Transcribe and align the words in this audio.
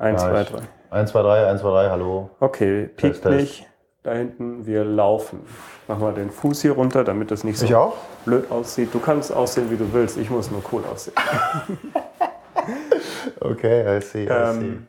1, 0.00 0.22
Ja, 0.22 0.30
2, 0.30 0.40
ich- 0.40 0.48
3. 0.48 0.58
1, 0.90 1.10
2, 1.10 1.22
3, 1.22 1.46
1, 1.46 1.60
2, 1.60 1.70
3, 1.70 1.90
hallo. 1.90 2.30
Okay, 2.40 2.86
piekt 2.96 3.22
nicht. 3.26 3.66
Da 4.02 4.12
hinten, 4.14 4.64
wir 4.64 4.82
laufen. 4.82 5.40
Mach 5.88 5.98
mal 5.98 6.14
den 6.14 6.30
Fuß 6.30 6.62
hier 6.62 6.72
runter, 6.72 7.04
damit 7.04 7.30
das 7.30 7.44
nicht 7.44 7.58
so 7.58 7.66
Ich 7.66 7.74
auch? 7.74 7.96
blöd 8.24 8.50
aussieht. 8.50 8.94
Du 8.94 8.98
kannst 8.98 9.30
aussehen, 9.30 9.70
wie 9.70 9.76
du 9.76 9.92
willst. 9.92 10.16
Ich 10.16 10.30
muss 10.30 10.50
nur 10.50 10.62
cool 10.72 10.82
aussehen. 10.90 11.14
Okay, 13.40 13.98
I 13.98 14.00
see, 14.00 14.24
I 14.24 14.28
Ähm, 14.28 14.86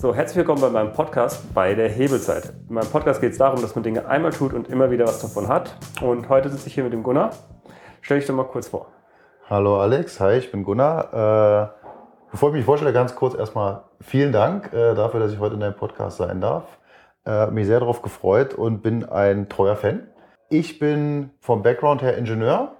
So, 0.00 0.14
herzlich 0.14 0.36
willkommen 0.38 0.60
bei 0.60 0.70
meinem 0.70 0.92
Podcast 0.92 1.52
bei 1.54 1.74
der 1.74 1.88
Hebelzeit. 1.88 2.52
In 2.68 2.74
meinem 2.74 2.88
Podcast 2.88 3.20
geht 3.20 3.32
es 3.32 3.38
darum, 3.38 3.60
dass 3.60 3.74
man 3.74 3.84
Dinge 3.84 4.06
einmal 4.06 4.32
tut 4.32 4.52
und 4.54 4.68
immer 4.68 4.90
wieder 4.90 5.06
was 5.06 5.20
davon 5.20 5.48
hat. 5.48 5.76
Und 6.00 6.28
heute 6.28 6.48
sitze 6.50 6.68
ich 6.68 6.74
hier 6.74 6.84
mit 6.84 6.92
dem 6.92 7.02
Gunnar. 7.02 7.30
Stell 8.00 8.18
dich 8.18 8.26
doch 8.26 8.34
mal 8.34 8.44
kurz 8.44 8.68
vor. 8.68 8.86
Hallo 9.50 9.80
Alex, 9.80 10.20
hi, 10.20 10.34
ich 10.34 10.52
bin 10.52 10.62
Gunnar. 10.62 11.12
Äh, 11.12 11.90
bevor 12.30 12.50
ich 12.50 12.54
mich 12.54 12.64
vorstelle, 12.64 12.92
ganz 12.92 13.16
kurz 13.16 13.34
erstmal 13.34 13.82
vielen 14.00 14.30
Dank 14.30 14.72
äh, 14.72 14.94
dafür, 14.94 15.18
dass 15.18 15.32
ich 15.32 15.40
heute 15.40 15.54
in 15.54 15.60
deinem 15.60 15.74
Podcast 15.74 16.18
sein 16.18 16.40
darf. 16.40 16.78
Äh, 17.26 17.48
mich 17.48 17.66
sehr 17.66 17.80
darauf 17.80 18.00
gefreut 18.00 18.54
und 18.54 18.80
bin 18.80 19.04
ein 19.04 19.48
treuer 19.48 19.74
Fan. 19.74 20.06
Ich 20.50 20.78
bin 20.78 21.30
vom 21.40 21.64
Background 21.64 22.00
her 22.00 22.16
Ingenieur. 22.16 22.76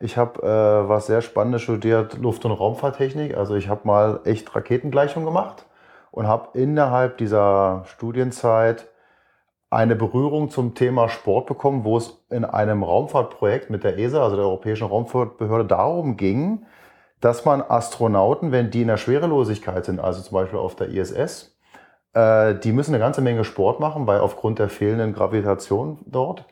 Ich 0.00 0.16
habe 0.16 0.40
äh, 0.42 0.88
was 0.88 1.04
sehr 1.04 1.20
Spannendes 1.20 1.60
studiert, 1.60 2.16
Luft- 2.16 2.46
und 2.46 2.52
Raumfahrttechnik. 2.52 3.36
Also 3.36 3.54
ich 3.54 3.68
habe 3.68 3.82
mal 3.84 4.20
echt 4.24 4.56
Raketengleichung 4.56 5.26
gemacht 5.26 5.66
und 6.12 6.26
habe 6.26 6.58
innerhalb 6.58 7.18
dieser 7.18 7.82
Studienzeit 7.84 8.88
eine 9.70 9.94
Berührung 9.94 10.50
zum 10.50 10.74
Thema 10.74 11.08
Sport 11.08 11.46
bekommen, 11.46 11.84
wo 11.84 11.96
es 11.96 12.24
in 12.28 12.44
einem 12.44 12.82
Raumfahrtprojekt 12.82 13.70
mit 13.70 13.84
der 13.84 13.98
ESA, 13.98 14.22
also 14.22 14.36
der 14.36 14.44
Europäischen 14.44 14.88
Raumfahrtbehörde, 14.88 15.64
darum 15.64 16.16
ging, 16.16 16.66
dass 17.20 17.44
man 17.44 17.62
Astronauten, 17.62 18.50
wenn 18.50 18.70
die 18.70 18.82
in 18.82 18.88
der 18.88 18.96
Schwerelosigkeit 18.96 19.84
sind, 19.84 20.00
also 20.00 20.22
zum 20.22 20.34
Beispiel 20.34 20.58
auf 20.58 20.74
der 20.74 20.88
ISS, 20.88 21.56
äh, 22.14 22.56
die 22.56 22.72
müssen 22.72 22.94
eine 22.94 23.02
ganze 23.02 23.20
Menge 23.20 23.44
Sport 23.44 23.78
machen, 23.78 24.06
weil 24.08 24.20
aufgrund 24.20 24.58
der 24.58 24.68
fehlenden 24.68 25.12
Gravitation 25.12 25.98
dort 26.06 26.46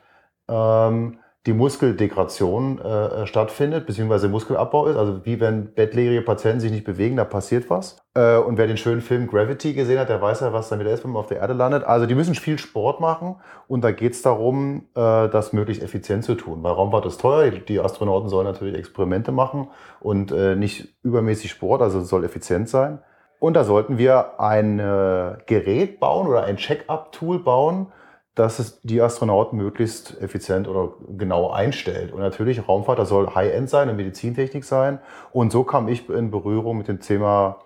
ähm, 0.47 1.19
die 1.45 1.53
Muskeldegradation 1.53 2.79
äh, 2.79 3.25
stattfindet, 3.25 3.85
beziehungsweise 3.85 4.27
Muskelabbau 4.27 4.87
ist. 4.87 4.97
Also 4.97 5.25
wie 5.25 5.39
wenn 5.39 5.73
bettlägerige 5.73 6.21
Patienten 6.21 6.59
sich 6.59 6.71
nicht 6.71 6.83
bewegen, 6.83 7.15
da 7.15 7.23
passiert 7.23 7.69
was. 7.69 7.97
Äh, 8.13 8.37
und 8.37 8.57
wer 8.57 8.67
den 8.67 8.75
schönen 8.75 8.99
Film 9.01 9.27
Gravity 9.27 9.73
gesehen 9.73 9.99
hat, 9.99 10.09
der 10.09 10.21
weiß 10.21 10.41
ja, 10.41 10.51
was 10.51 10.67
da 10.69 10.77
wieder 10.79 10.91
ist, 10.91 11.03
wenn 11.05 11.11
man 11.11 11.21
auf 11.21 11.27
der 11.27 11.37
Erde 11.37 11.53
landet. 11.53 11.85
Also 11.85 12.05
die 12.05 12.15
müssen 12.15 12.35
viel 12.35 12.57
Sport 12.59 12.99
machen 12.99 13.37
und 13.67 13.83
da 13.83 13.91
geht 13.91 14.13
es 14.13 14.21
darum, 14.21 14.87
äh, 14.95 15.29
das 15.29 15.53
möglichst 15.53 15.81
effizient 15.81 16.25
zu 16.25 16.35
tun. 16.35 16.61
Weil 16.61 16.73
Raumfahrt 16.73 17.05
ist 17.05 17.21
teuer, 17.21 17.51
die- 17.51 17.65
die 17.65 17.79
Astronauten 17.79 18.27
sollen 18.27 18.45
natürlich 18.45 18.77
Experimente 18.77 19.31
machen 19.31 19.69
und 20.01 20.31
äh, 20.33 20.55
nicht 20.55 20.89
übermäßig 21.03 21.51
Sport, 21.51 21.81
also 21.81 21.99
es 21.99 22.09
soll 22.09 22.25
effizient 22.25 22.67
sein. 22.67 22.99
Und 23.39 23.53
da 23.53 23.63
sollten 23.63 23.97
wir 23.97 24.41
ein 24.41 24.79
äh, 24.79 25.37
Gerät 25.45 26.01
bauen 26.01 26.27
oder 26.27 26.43
ein 26.43 26.57
Check-up-Tool 26.57 27.39
bauen, 27.39 27.87
dass 28.35 28.59
es 28.59 28.79
die 28.81 29.01
Astronauten 29.01 29.57
möglichst 29.57 30.21
effizient 30.21 30.67
oder 30.67 30.93
genau 31.17 31.51
einstellt. 31.51 32.13
Und 32.13 32.19
natürlich 32.19 32.67
Raumfahrt, 32.67 32.99
das 32.99 33.09
soll 33.09 33.33
High-End 33.35 33.69
sein, 33.69 33.89
eine 33.89 33.97
Medizintechnik 33.97 34.63
sein. 34.63 34.99
Und 35.31 35.51
so 35.51 35.63
kam 35.63 35.87
ich 35.87 36.09
in 36.09 36.31
Berührung 36.31 36.77
mit 36.77 36.87
dem 36.87 37.01
Thema 37.01 37.59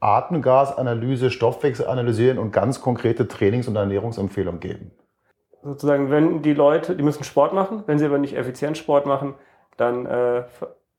Atemgasanalyse, 0.00 1.30
Stoffwechsel 1.30 1.86
analysieren 1.86 2.38
und 2.38 2.52
ganz 2.52 2.82
konkrete 2.82 3.26
Trainings- 3.26 3.68
und 3.68 3.76
Ernährungsempfehlungen 3.76 4.60
geben. 4.60 4.90
Sozusagen, 5.62 6.10
wenn 6.10 6.42
die 6.42 6.52
Leute, 6.52 6.94
die 6.94 7.02
müssen 7.02 7.24
Sport 7.24 7.54
machen, 7.54 7.84
wenn 7.86 7.98
sie 7.98 8.04
aber 8.04 8.18
nicht 8.18 8.36
effizient 8.36 8.76
Sport 8.76 9.06
machen, 9.06 9.34
dann 9.78 10.04
äh, 10.04 10.44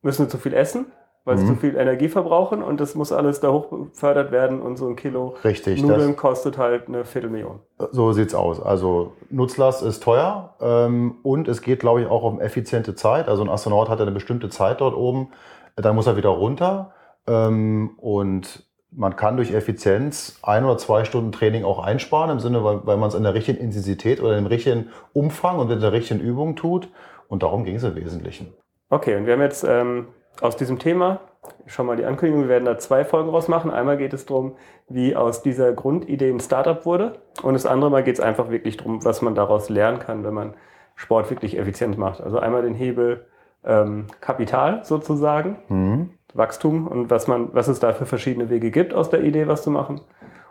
müssen 0.02 0.24
sie 0.24 0.30
zu 0.30 0.40
viel 0.40 0.56
essen, 0.56 0.88
weil 1.26 1.38
sie 1.38 1.44
Mhm. 1.44 1.48
zu 1.50 1.56
viel 1.56 1.76
Energie 1.76 2.08
verbrauchen 2.08 2.64
und 2.64 2.80
das 2.80 2.96
muss 2.96 3.12
alles 3.12 3.40
da 3.42 3.52
hoch 3.52 3.66
befördert 3.68 4.32
werden 4.32 4.62
und 4.62 4.78
so 4.78 4.88
ein 4.88 4.96
Kilo 4.96 5.36
Richtig, 5.44 5.82
Nudeln 5.82 6.16
kostet 6.16 6.58
halt 6.58 6.88
eine 6.88 7.04
Viertelmillion. 7.04 7.60
so 7.92 8.12
sieht's 8.14 8.34
aus. 8.36 8.62
Also 8.62 9.12
Nutzlast 9.30 9.84
ist 9.84 10.02
teuer 10.04 10.56
ähm, 10.62 11.16
und 11.24 11.48
es 11.48 11.62
geht, 11.62 11.80
glaube 11.80 12.02
ich, 12.02 12.08
auch 12.08 12.24
um 12.24 12.40
effiziente 12.40 12.96
Zeit. 12.96 13.28
Also 13.28 13.44
ein 13.44 13.50
Astronaut 13.50 13.90
hat 13.90 14.00
eine 14.00 14.12
bestimmte 14.12 14.50
Zeit 14.50 14.80
dort 14.82 14.96
oben, 14.96 15.30
dann 15.76 15.96
muss 15.96 16.08
er 16.08 16.16
wieder 16.16 16.30
runter 16.30 16.94
ähm, 17.28 17.92
und 17.98 18.64
man 18.98 19.18
kann 19.18 19.36
durch 19.36 19.52
Effizienz 19.52 20.40
ein 20.42 20.64
oder 20.64 20.78
zwei 20.78 21.04
Stunden 21.04 21.34
Training 21.34 21.66
auch 21.66 21.80
einsparen, 21.84 22.30
im 22.30 22.40
Sinne, 22.40 22.64
weil, 22.64 22.80
weil 22.86 22.96
man 22.96 23.10
es 23.10 23.16
in 23.16 23.24
der 23.24 23.34
richtigen 23.34 23.58
Intensität 23.60 24.22
oder 24.22 24.38
im 24.38 24.46
richtigen 24.46 24.88
Umfang 25.12 25.60
und 25.60 25.70
in 25.70 25.82
der 25.82 25.92
richtigen 25.92 26.22
Übung 26.22 26.56
tut. 26.56 26.88
Und 27.28 27.44
darum 27.44 27.66
ging 27.66 27.76
es 27.76 27.84
im 27.84 27.96
Wesentlichen. 27.96 28.54
Okay, 28.90 29.18
und 29.18 29.26
wir 29.26 29.34
haben 29.34 29.42
jetzt 29.42 29.66
ähm, 29.68 30.08
aus 30.42 30.56
diesem 30.58 30.80
Thema 30.80 31.20
schon 31.68 31.86
mal 31.86 31.96
die 31.96 32.06
Ankündigung, 32.06 32.44
wir 32.44 32.50
werden 32.50 32.66
da 32.66 32.78
zwei 32.78 33.06
Folgen 33.06 33.30
rausmachen. 33.30 33.72
Einmal 33.72 33.98
geht 33.98 34.14
es 34.14 34.26
darum, 34.26 34.56
wie 34.90 35.16
aus 35.16 35.42
dieser 35.42 35.74
Grundidee 35.74 36.30
ein 36.30 36.40
Startup 36.40 36.86
wurde. 36.86 37.14
Und 37.42 37.54
das 37.54 37.66
andere 37.66 37.92
Mal 37.92 38.04
geht 38.04 38.16
es 38.16 38.20
einfach 38.20 38.50
wirklich 38.50 38.78
darum, 38.78 39.04
was 39.04 39.22
man 39.22 39.36
daraus 39.36 39.70
lernen 39.70 40.00
kann, 40.00 40.24
wenn 40.24 40.34
man 40.34 40.54
Sport 40.96 41.30
wirklich 41.30 41.58
effizient 41.58 41.98
macht. 41.98 42.22
Also 42.22 42.40
einmal 42.40 42.62
den 42.62 42.74
Hebel 42.74 43.26
ähm, 43.64 44.08
Kapital 44.22 44.84
sozusagen, 44.86 45.58
Mhm. 45.70 46.10
Wachstum 46.34 46.88
und 46.88 47.10
was 47.10 47.28
man, 47.28 47.50
was 47.54 47.70
es 47.70 47.80
da 47.80 47.94
für 47.94 48.06
verschiedene 48.06 48.50
Wege 48.50 48.70
gibt, 48.70 48.94
aus 48.94 49.10
der 49.10 49.24
Idee 49.24 49.48
was 49.48 49.64
zu 49.64 49.72
machen. 49.72 50.02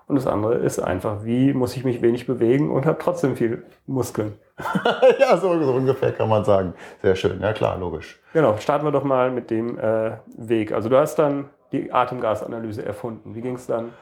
Und 0.06 0.16
das 0.16 0.26
andere 0.26 0.56
ist 0.56 0.78
einfach, 0.78 1.24
wie 1.24 1.54
muss 1.54 1.76
ich 1.76 1.84
mich 1.84 2.02
wenig 2.02 2.26
bewegen 2.26 2.70
und 2.70 2.84
habe 2.84 2.98
trotzdem 3.00 3.36
viel 3.36 3.64
Muskeln. 3.86 4.34
ja, 5.18 5.36
so, 5.36 5.60
so 5.62 5.72
ungefähr 5.72 6.12
kann 6.12 6.28
man 6.28 6.44
sagen. 6.44 6.74
Sehr 7.02 7.16
schön, 7.16 7.40
ja 7.40 7.52
klar, 7.52 7.78
logisch. 7.78 8.20
Genau, 8.32 8.56
starten 8.58 8.84
wir 8.84 8.92
doch 8.92 9.04
mal 9.04 9.30
mit 9.30 9.50
dem 9.50 9.78
äh, 9.78 10.12
Weg. 10.36 10.72
Also 10.72 10.88
du 10.88 10.98
hast 10.98 11.16
dann 11.16 11.48
die 11.72 11.92
Atemgasanalyse 11.92 12.84
erfunden. 12.84 13.34
Wie 13.34 13.40
ging 13.40 13.56
es 13.56 13.66
dann? 13.66 13.92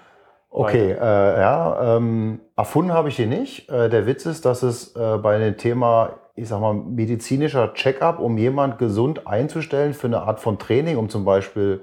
Okay, 0.51 0.93
äh, 0.93 1.41
ja, 1.41 1.97
ähm, 1.97 2.41
erfunden 2.57 2.93
habe 2.93 3.09
ich 3.09 3.17
die 3.17 3.25
nicht. 3.25 3.71
Äh, 3.71 3.89
der 3.89 4.07
Witz 4.07 4.27
ist, 4.27 4.45
dass 4.45 4.63
es 4.63 4.95
äh, 4.95 5.17
bei 5.17 5.39
dem 5.39 5.57
Thema, 5.57 6.11
ich 6.35 6.49
sag 6.49 6.61
mal, 6.61 6.75
medizinischer 6.75 7.73
Check-up, 7.73 8.19
um 8.19 8.37
jemand 8.37 8.77
gesund 8.79 9.27
einzustellen 9.27 9.95
für 9.95 10.09
eine 10.09 10.21
Art 10.21 10.41
von 10.41 10.59
Training, 10.59 10.99
um 10.99 11.09
zum 11.09 11.25
Beispiel 11.25 11.83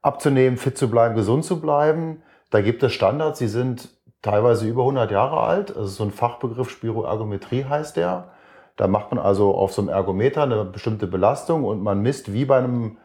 abzunehmen, 0.00 0.58
fit 0.58 0.78
zu 0.78 0.88
bleiben, 0.88 1.16
gesund 1.16 1.44
zu 1.44 1.60
bleiben, 1.60 2.22
da 2.54 2.60
gibt 2.60 2.84
es 2.84 2.92
Standards, 2.92 3.40
die 3.40 3.48
sind 3.48 3.88
teilweise 4.22 4.68
über 4.68 4.82
100 4.82 5.10
Jahre 5.10 5.40
alt. 5.40 5.70
Das 5.70 5.86
ist 5.86 5.96
so 5.96 6.04
ein 6.04 6.12
Fachbegriff, 6.12 6.70
Spiroergometrie 6.70 7.64
heißt 7.64 7.96
der. 7.96 8.28
Da 8.76 8.86
macht 8.86 9.10
man 9.10 9.18
also 9.18 9.56
auf 9.56 9.72
so 9.72 9.82
einem 9.82 9.88
Ergometer 9.88 10.44
eine 10.44 10.64
bestimmte 10.64 11.08
Belastung 11.08 11.64
und 11.64 11.82
man 11.82 12.00
misst 12.00 12.32
wie 12.32 12.44
bei 12.44 12.58
einem 12.58 12.98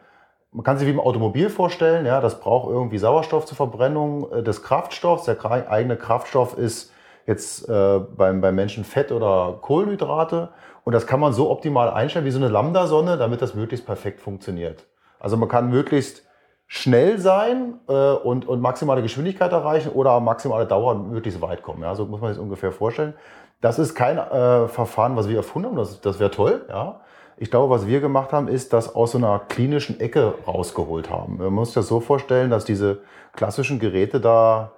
man 0.52 0.64
kann 0.64 0.78
sich 0.78 0.86
wie 0.86 0.92
im 0.92 1.00
Automobil 1.00 1.48
vorstellen, 1.48 2.06
ja, 2.06 2.20
das 2.20 2.40
braucht 2.40 2.70
irgendwie 2.70 2.98
Sauerstoff 2.98 3.46
zur 3.46 3.56
Verbrennung 3.56 4.30
äh, 4.32 4.42
des 4.44 4.62
Kraftstoffs. 4.62 5.24
Der 5.24 5.44
eigene 5.68 5.96
Kraftstoff 5.96 6.56
ist 6.56 6.92
jetzt 7.26 7.68
äh, 7.68 7.98
beim, 7.98 8.40
beim 8.40 8.54
Menschen 8.54 8.84
Fett 8.84 9.10
oder 9.10 9.58
Kohlenhydrate. 9.60 10.50
Und 10.84 10.92
das 10.92 11.08
kann 11.08 11.20
man 11.20 11.32
so 11.32 11.50
optimal 11.50 11.90
einstellen 11.90 12.24
wie 12.24 12.30
so 12.30 12.38
eine 12.38 12.48
Lambda-Sonne, 12.48 13.16
damit 13.16 13.42
das 13.42 13.54
möglichst 13.54 13.86
perfekt 13.86 14.20
funktioniert. 14.20 14.86
Also 15.18 15.36
man 15.36 15.48
kann 15.48 15.70
möglichst 15.70 16.24
schnell 16.72 17.18
sein 17.18 17.80
äh, 17.88 18.12
und, 18.12 18.46
und 18.46 18.60
maximale 18.60 19.02
Geschwindigkeit 19.02 19.50
erreichen 19.50 19.90
oder 19.90 20.20
maximale 20.20 20.66
Dauer 20.66 20.94
möglichst 20.94 21.42
weit 21.42 21.62
kommen. 21.62 21.82
Ja, 21.82 21.96
so 21.96 22.06
muss 22.06 22.20
man 22.20 22.30
sich 22.30 22.36
das 22.36 22.44
ungefähr 22.44 22.70
vorstellen. 22.70 23.14
Das 23.60 23.80
ist 23.80 23.96
kein 23.96 24.18
äh, 24.18 24.68
Verfahren, 24.68 25.16
was 25.16 25.28
wir 25.28 25.38
erfunden 25.38 25.70
haben. 25.70 25.76
Das, 25.76 26.00
das 26.00 26.20
wäre 26.20 26.30
toll, 26.30 26.64
ja. 26.68 27.00
Ich 27.36 27.50
glaube, 27.50 27.74
was 27.74 27.88
wir 27.88 28.00
gemacht 28.00 28.32
haben, 28.32 28.46
ist 28.46 28.72
das 28.72 28.94
aus 28.94 29.12
so 29.12 29.18
einer 29.18 29.40
klinischen 29.48 29.98
Ecke 29.98 30.34
rausgeholt 30.46 31.10
haben. 31.10 31.38
Man 31.38 31.52
muss 31.52 31.68
sich 31.68 31.74
das 31.74 31.88
so 31.88 31.98
vorstellen, 31.98 32.50
dass 32.50 32.64
diese 32.64 33.00
klassischen 33.32 33.80
Geräte 33.80 34.20
da 34.20 34.72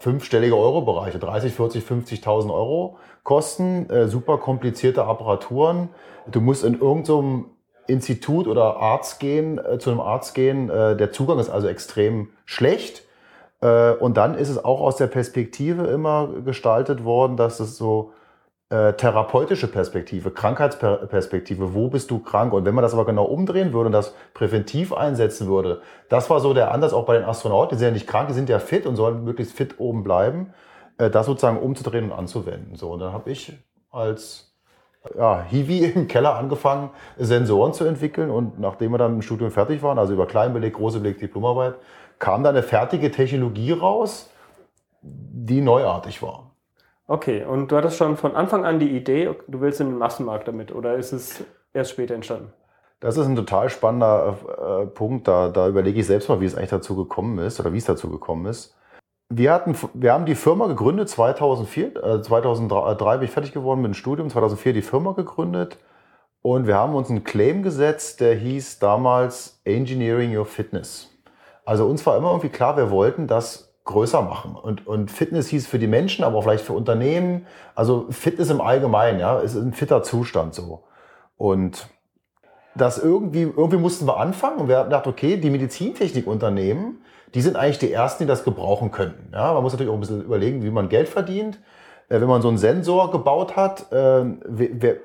fünfstellige 0.00 0.56
Euro-Bereiche, 0.56 1.18
30, 1.18 1.54
40, 1.54 1.84
50.000 1.84 2.52
Euro 2.52 2.98
kosten, 3.22 3.88
äh, 3.88 4.06
super 4.08 4.36
komplizierte 4.36 5.04
Apparaturen. 5.04 5.88
Du 6.26 6.42
musst 6.42 6.62
in 6.62 6.78
irgendeinem 6.78 7.46
Institut 7.88 8.46
oder 8.46 8.76
Arzt 8.76 9.18
gehen, 9.18 9.58
äh, 9.58 9.78
zu 9.78 9.90
einem 9.90 10.00
Arzt 10.00 10.34
gehen. 10.34 10.70
Äh, 10.70 10.96
der 10.96 11.10
Zugang 11.10 11.38
ist 11.38 11.50
also 11.50 11.66
extrem 11.66 12.28
schlecht. 12.44 13.02
Äh, 13.60 13.92
und 13.92 14.16
dann 14.16 14.36
ist 14.36 14.50
es 14.50 14.64
auch 14.64 14.80
aus 14.80 14.96
der 14.96 15.08
Perspektive 15.08 15.84
immer 15.86 16.28
gestaltet 16.44 17.04
worden, 17.04 17.36
dass 17.36 17.58
es 17.60 17.76
so 17.76 18.12
äh, 18.70 18.92
therapeutische 18.92 19.66
Perspektive, 19.66 20.30
Krankheitsperspektive, 20.30 21.74
wo 21.74 21.88
bist 21.88 22.10
du 22.10 22.18
krank? 22.18 22.52
Und 22.52 22.66
wenn 22.66 22.74
man 22.74 22.82
das 22.82 22.92
aber 22.92 23.06
genau 23.06 23.24
umdrehen 23.24 23.72
würde 23.72 23.86
und 23.86 23.92
das 23.92 24.14
präventiv 24.34 24.92
einsetzen 24.92 25.48
würde, 25.48 25.80
das 26.10 26.28
war 26.28 26.40
so 26.40 26.52
der 26.52 26.70
Ansatz 26.72 26.92
auch 26.92 27.06
bei 27.06 27.16
den 27.16 27.24
Astronauten, 27.24 27.76
die 27.76 27.78
sind 27.78 27.88
ja 27.88 27.94
nicht 27.94 28.06
krank, 28.06 28.28
die 28.28 28.34
sind 28.34 28.50
ja 28.50 28.58
fit 28.58 28.84
und 28.84 28.96
sollen 28.96 29.24
möglichst 29.24 29.56
fit 29.56 29.76
oben 29.78 30.04
bleiben, 30.04 30.52
äh, 30.98 31.08
das 31.08 31.24
sozusagen 31.24 31.58
umzudrehen 31.58 32.04
und 32.04 32.12
anzuwenden. 32.12 32.76
So, 32.76 32.90
und 32.92 33.00
dann 33.00 33.14
habe 33.14 33.30
ich 33.30 33.54
als 33.90 34.47
ja, 35.16 35.42
Hiwi 35.42 35.84
im 35.84 36.08
Keller 36.08 36.36
angefangen, 36.36 36.90
Sensoren 37.16 37.72
zu 37.72 37.84
entwickeln 37.84 38.30
und 38.30 38.58
nachdem 38.58 38.92
wir 38.92 38.98
dann 38.98 39.14
im 39.14 39.22
Studium 39.22 39.50
fertig 39.50 39.82
waren, 39.82 39.98
also 39.98 40.12
über 40.12 40.26
Kleinbeleg, 40.26 40.74
große 40.74 41.00
Beleg, 41.00 41.18
Diplomarbeit, 41.18 41.74
kam 42.18 42.42
dann 42.42 42.56
eine 42.56 42.62
fertige 42.62 43.10
Technologie 43.10 43.72
raus, 43.72 44.30
die 45.02 45.60
neuartig 45.60 46.22
war. 46.22 46.50
Okay, 47.06 47.44
und 47.44 47.72
du 47.72 47.76
hattest 47.76 47.96
schon 47.96 48.16
von 48.16 48.34
Anfang 48.34 48.64
an 48.66 48.78
die 48.78 48.90
Idee, 48.90 49.34
du 49.46 49.60
willst 49.60 49.80
in 49.80 49.88
den 49.88 49.98
Massenmarkt 49.98 50.46
damit 50.48 50.74
oder 50.74 50.96
ist 50.96 51.12
es 51.12 51.42
erst 51.72 51.92
später 51.92 52.14
entstanden? 52.14 52.52
Das 53.00 53.16
ist 53.16 53.26
ein 53.26 53.36
total 53.36 53.70
spannender 53.70 54.36
äh, 54.82 54.86
Punkt. 54.86 55.28
Da, 55.28 55.48
da 55.48 55.68
überlege 55.68 56.00
ich 56.00 56.06
selbst 56.06 56.28
mal, 56.28 56.40
wie 56.40 56.46
es 56.46 56.56
eigentlich 56.56 56.70
dazu 56.70 56.96
gekommen 56.96 57.38
ist 57.38 57.60
oder 57.60 57.72
wie 57.72 57.78
es 57.78 57.84
dazu 57.84 58.10
gekommen 58.10 58.46
ist. 58.46 58.76
Wir, 59.30 59.52
hatten, 59.52 59.76
wir 59.92 60.12
haben 60.14 60.24
die 60.24 60.34
Firma 60.34 60.66
gegründet 60.68 61.10
2004. 61.10 61.96
Äh, 61.96 62.22
2003 62.22 63.18
bin 63.18 63.26
ich 63.26 63.30
fertig 63.30 63.52
geworden 63.52 63.82
mit 63.82 63.90
dem 63.90 63.94
Studium. 63.94 64.30
2004 64.30 64.72
die 64.72 64.82
Firma 64.82 65.12
gegründet. 65.12 65.78
Und 66.40 66.66
wir 66.66 66.76
haben 66.76 66.94
uns 66.94 67.10
einen 67.10 67.24
Claim 67.24 67.62
gesetzt, 67.62 68.20
der 68.20 68.34
hieß 68.34 68.78
damals 68.78 69.60
Engineering 69.64 70.36
Your 70.36 70.46
Fitness. 70.46 71.10
Also 71.64 71.86
uns 71.86 72.06
war 72.06 72.16
immer 72.16 72.30
irgendwie 72.30 72.48
klar, 72.48 72.76
wir 72.78 72.90
wollten 72.90 73.26
das 73.26 73.74
größer 73.84 74.22
machen. 74.22 74.54
Und, 74.54 74.86
und 74.86 75.10
Fitness 75.10 75.48
hieß 75.48 75.66
für 75.66 75.78
die 75.78 75.86
Menschen, 75.86 76.24
aber 76.24 76.38
auch 76.38 76.42
vielleicht 76.42 76.64
für 76.64 76.72
Unternehmen. 76.72 77.46
Also 77.74 78.06
Fitness 78.10 78.48
im 78.48 78.62
Allgemeinen, 78.62 79.20
ja, 79.20 79.40
ist 79.40 79.56
ein 79.56 79.74
fitter 79.74 80.02
Zustand 80.02 80.54
so. 80.54 80.84
Und 81.36 81.88
das 82.74 82.98
irgendwie, 82.98 83.42
irgendwie 83.42 83.76
mussten 83.76 84.06
wir 84.06 84.18
anfangen 84.18 84.58
und 84.58 84.68
wir 84.68 84.78
haben 84.78 84.86
gedacht, 84.86 85.06
okay, 85.06 85.36
die 85.36 85.50
Medizintechnikunternehmen, 85.50 87.02
die 87.34 87.40
sind 87.40 87.56
eigentlich 87.56 87.78
die 87.78 87.92
ersten, 87.92 88.24
die 88.24 88.28
das 88.28 88.44
gebrauchen 88.44 88.90
könnten. 88.90 89.32
Ja, 89.32 89.52
man 89.52 89.62
muss 89.62 89.72
natürlich 89.72 89.90
auch 89.90 89.96
ein 89.96 90.00
bisschen 90.00 90.22
überlegen, 90.22 90.62
wie 90.62 90.70
man 90.70 90.88
Geld 90.88 91.08
verdient. 91.08 91.58
Äh, 92.08 92.20
wenn 92.20 92.28
man 92.28 92.42
so 92.42 92.48
einen 92.48 92.58
Sensor 92.58 93.10
gebaut 93.10 93.56
hat, 93.56 93.92
äh, 93.92 94.24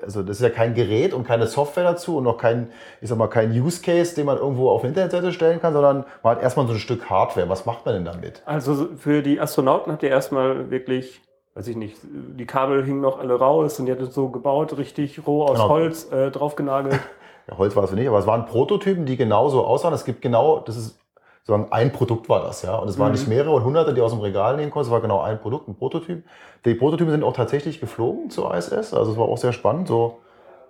also 0.02 0.22
das 0.22 0.36
ist 0.38 0.42
ja 0.42 0.50
kein 0.50 0.74
Gerät 0.74 1.12
und 1.12 1.26
keine 1.26 1.46
Software 1.46 1.84
dazu 1.84 2.16
und 2.16 2.26
auch 2.26 2.38
kein, 2.38 2.68
ich 3.00 3.08
sag 3.08 3.18
mal, 3.18 3.28
kein 3.28 3.50
Use 3.50 3.82
Case, 3.82 4.14
den 4.14 4.26
man 4.26 4.38
irgendwo 4.38 4.70
auf 4.70 4.82
eine 4.82 4.88
Internetseite 4.88 5.32
stellen 5.32 5.60
kann, 5.60 5.72
sondern 5.72 6.04
man 6.22 6.36
hat 6.36 6.42
erstmal 6.42 6.66
so 6.66 6.72
ein 6.72 6.78
Stück 6.78 7.10
Hardware. 7.10 7.48
Was 7.48 7.66
macht 7.66 7.84
man 7.84 7.94
denn 7.94 8.04
damit? 8.04 8.42
Also 8.46 8.88
für 8.96 9.22
die 9.22 9.40
Astronauten 9.40 9.92
habt 9.92 10.02
ihr 10.02 10.10
erstmal 10.10 10.70
wirklich 10.70 11.20
weiß 11.54 11.68
ich 11.68 11.76
nicht, 11.76 11.96
die 12.02 12.46
Kabel 12.46 12.84
hingen 12.84 13.00
noch 13.00 13.18
alle 13.18 13.38
raus 13.38 13.78
und 13.78 13.86
die 13.86 13.92
hat 13.92 14.00
es 14.00 14.14
so 14.14 14.28
gebaut, 14.28 14.76
richtig 14.76 15.24
roh 15.26 15.44
aus 15.44 15.52
genau. 15.52 15.68
Holz 15.68 16.10
äh, 16.12 16.30
draufgenagelt. 16.30 17.00
Ja, 17.46 17.58
Holz 17.58 17.76
war 17.76 17.84
es 17.84 17.92
nicht, 17.92 18.08
aber 18.08 18.18
es 18.18 18.26
waren 18.26 18.46
Prototypen, 18.46 19.04
die 19.04 19.18
genauso 19.18 19.66
aussahen. 19.66 19.92
Es 19.92 20.06
gibt 20.06 20.22
genau, 20.22 20.60
das 20.60 20.78
ist 20.78 20.98
sozusagen 21.44 21.72
ein 21.72 21.92
Produkt 21.92 22.28
war 22.30 22.42
das, 22.42 22.62
ja. 22.62 22.74
Und 22.76 22.88
es 22.88 22.98
waren 22.98 23.08
mhm. 23.08 23.18
nicht 23.18 23.28
mehrere 23.28 23.54
und 23.54 23.64
hunderte, 23.64 23.92
die 23.92 24.00
aus 24.00 24.12
dem 24.12 24.20
Regal 24.20 24.56
nehmen 24.56 24.70
konnten. 24.70 24.86
Es 24.86 24.92
war 24.92 25.02
genau 25.02 25.20
ein 25.20 25.38
Produkt, 25.38 25.68
ein 25.68 25.76
Prototyp. 25.76 26.24
Die 26.64 26.74
Prototypen 26.74 27.10
sind 27.10 27.22
auch 27.22 27.34
tatsächlich 27.34 27.80
geflogen 27.80 28.30
zur 28.30 28.54
ISS. 28.54 28.94
Also 28.94 29.12
es 29.12 29.18
war 29.18 29.26
auch 29.28 29.36
sehr 29.36 29.52
spannend, 29.52 29.88
so 29.88 30.20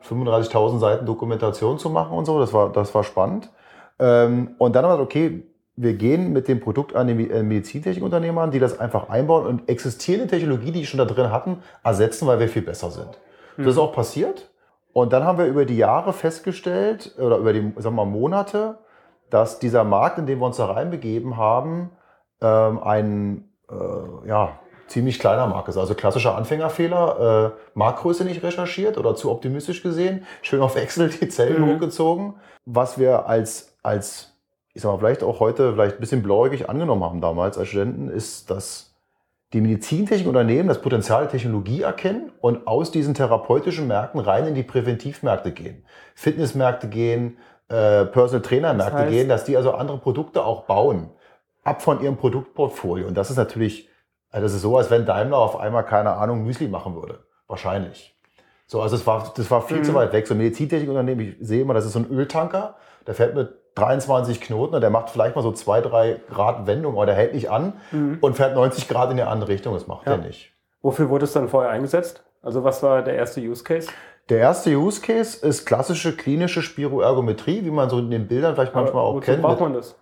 35.000 0.09 0.79
Seiten 0.81 1.07
Dokumentation 1.07 1.79
zu 1.79 1.91
machen 1.91 2.19
und 2.19 2.25
so. 2.25 2.41
Das 2.41 2.53
war, 2.53 2.73
das 2.73 2.93
war 2.93 3.05
spannend. 3.05 3.51
Ähm, 4.01 4.57
und 4.59 4.75
dann 4.75 4.85
haben 4.85 4.91
wir 4.91 4.97
gesagt, 4.97 5.13
okay, 5.13 5.45
wir 5.77 5.95
gehen 5.95 6.33
mit 6.33 6.49
dem 6.49 6.59
Produkt 6.59 6.97
an 6.97 7.07
die 7.07 7.31
äh, 7.31 7.43
Medizintechnikunternehmen 7.45 8.39
an, 8.39 8.51
die 8.51 8.59
das 8.59 8.79
einfach 8.81 9.09
einbauen 9.09 9.47
und 9.47 9.69
existierende 9.69 10.27
Technologie, 10.27 10.73
die 10.73 10.81
die 10.81 10.87
schon 10.87 10.99
da 10.99 11.05
drin 11.05 11.31
hatten, 11.31 11.59
ersetzen, 11.85 12.27
weil 12.27 12.41
wir 12.41 12.49
viel 12.49 12.63
besser 12.63 12.91
sind. 12.91 13.19
Mhm. 13.57 13.65
Das 13.65 13.75
ist 13.75 13.79
auch 13.79 13.93
passiert. 13.93 14.51
Und 14.93 15.13
dann 15.13 15.25
haben 15.25 15.39
wir 15.39 15.47
über 15.47 15.65
die 15.65 15.77
Jahre 15.77 16.13
festgestellt, 16.13 17.15
oder 17.19 17.39
über 17.39 17.53
die 17.53 17.61
sagen 17.77 17.97
wir 17.97 18.05
mal, 18.05 18.07
Monate, 18.07 18.79
dass 19.31 19.59
dieser 19.59 19.85
Markt, 19.85 20.19
in 20.19 20.27
den 20.27 20.39
wir 20.39 20.47
uns 20.47 20.57
da 20.57 20.67
reinbegeben 20.67 21.37
haben, 21.37 21.91
ähm, 22.41 22.83
ein 22.83 23.49
äh, 23.71 24.29
ja, 24.29 24.59
ziemlich 24.87 25.19
kleiner 25.19 25.47
Markt 25.47 25.69
ist. 25.69 25.77
Also 25.77 25.95
klassischer 25.95 26.37
Anfängerfehler, 26.37 27.55
äh, 27.55 27.61
Marktgröße 27.75 28.25
nicht 28.25 28.43
recherchiert 28.43 28.99
oder 28.99 29.15
zu 29.15 29.31
optimistisch 29.31 29.83
gesehen, 29.83 30.27
schön 30.43 30.61
auf 30.61 30.77
Excel 30.77 31.09
die 31.09 31.29
Zellen 31.29 31.63
mhm. 31.63 31.75
hochgezogen. 31.75 32.35
Was 32.65 32.99
wir 32.99 33.27
als, 33.27 33.77
als, 33.83 34.35
ich 34.73 34.83
sag 34.83 34.93
mal, 34.93 34.99
vielleicht 34.99 35.23
auch 35.23 35.41
heute 35.41 35.73
vielleicht 35.73 35.97
ein 35.97 36.01
bisschen 36.01 36.23
blauäugig 36.23 36.69
angenommen 36.69 37.05
haben 37.05 37.21
damals 37.21 37.59
als 37.59 37.69
Studenten, 37.69 38.09
ist, 38.09 38.51
dass 38.51 38.95
die 39.53 39.61
Medizintechnikunternehmen 39.61 40.67
das 40.67 40.83
Potenzial 40.83 41.23
der 41.23 41.31
Technologie 41.31 41.83
erkennen 41.83 42.33
und 42.41 42.67
aus 42.67 42.91
diesen 42.91 43.15
therapeutischen 43.15 43.87
Märkten 43.87 44.19
rein 44.19 44.49
in 44.49 44.55
die 44.55 44.65
Präventivmärkte 44.65 45.53
gehen. 45.53 45.85
Fitnessmärkte 46.17 46.89
gehen, 46.89 47.37
äh, 47.69 48.05
Personal 48.07 48.43
Trainer 48.43 48.75
das 48.75 48.93
heißt, 48.93 49.11
gehen, 49.11 49.29
dass 49.29 49.45
die 49.45 49.57
also 49.57 49.73
andere 49.73 49.99
Produkte 49.99 50.45
auch 50.45 50.65
bauen. 50.65 51.11
Ab 51.63 51.81
von 51.81 52.03
ihrem 52.03 52.19
Produktportfolio. 52.19 53.07
Und 53.07 53.15
das 53.15 53.31
ist 53.31 53.39
natürlich, 53.39 53.89
also 54.31 54.45
das 54.45 54.53
ist 54.53 54.61
so, 54.61 54.77
als 54.77 54.91
wenn 54.91 55.07
Daimler 55.07 55.39
auf 55.39 55.59
einmal, 55.59 55.85
keine 55.85 56.13
Ahnung, 56.13 56.45
Müsli 56.45 56.69
machen 56.69 56.95
würde. 56.95 57.21
Wahrscheinlich. 57.49 58.15
So, 58.67 58.83
also 58.83 58.97
das 58.97 59.07
war, 59.07 59.33
das 59.35 59.51
war 59.51 59.63
viel 59.63 59.79
mhm. 59.79 59.85
zu 59.85 59.95
weit 59.95 60.13
weg. 60.13 60.27
So 60.27 60.35
ein 60.35 60.39
Medizintechnikunternehmen, 60.39 61.27
ich 61.27 61.37
sehe 61.41 61.63
immer, 61.63 61.73
das 61.73 61.87
ist 61.87 61.93
so 61.93 62.01
ein 62.01 62.11
Öltanker, 62.11 62.77
der 63.07 63.15
fährt 63.15 63.35
mit 63.35 63.51
23 63.77 64.41
Knoten 64.41 64.75
und 64.75 64.81
der 64.81 64.91
macht 64.91 65.11
vielleicht 65.11 65.37
mal 65.37 65.43
so 65.43 65.53
zwei, 65.53 65.81
drei 65.81 66.21
Grad 66.31 66.67
Wendung, 66.67 66.95
aber 66.95 67.07
der 67.07 67.15
hält 67.15 67.35
nicht 67.35 67.51
an 67.51 67.75
mhm. 67.91 68.19
und 68.21 68.37
fährt 68.37 68.55
90 68.55 68.89
Grad 68.89 69.11
in 69.11 69.17
die 69.17 69.23
andere 69.23 69.51
Richtung. 69.51 69.75
Das 69.75 69.87
macht 69.87 70.07
ja. 70.07 70.13
er 70.13 70.19
nicht. 70.19 70.53
Wofür 70.83 71.09
wurde 71.09 71.25
es 71.25 71.33
dann 71.33 71.49
vorher 71.49 71.71
eingesetzt? 71.71 72.25
Also 72.43 72.63
was 72.63 72.83
war 72.83 73.03
der 73.03 73.15
erste 73.15 73.41
Use 73.41 73.65
Case? 73.65 73.89
Der 74.31 74.39
erste 74.39 74.71
Use 74.71 75.03
Case 75.03 75.47
ist 75.47 75.67
klassische 75.67 76.17
klinische 76.17 76.63
Spiroergometrie, 76.63 77.65
wie 77.65 77.71
man 77.71 77.91
so 77.91 77.99
in 77.99 78.11
den 78.11 78.27
Bildern 78.27 78.55
vielleicht 78.55 78.75
manchmal 78.75 79.03
Aber 79.03 79.17
auch 79.17 79.21
kennt. 79.21 79.43
braucht 79.43 79.61
man 79.61 79.75
das? 79.75 79.97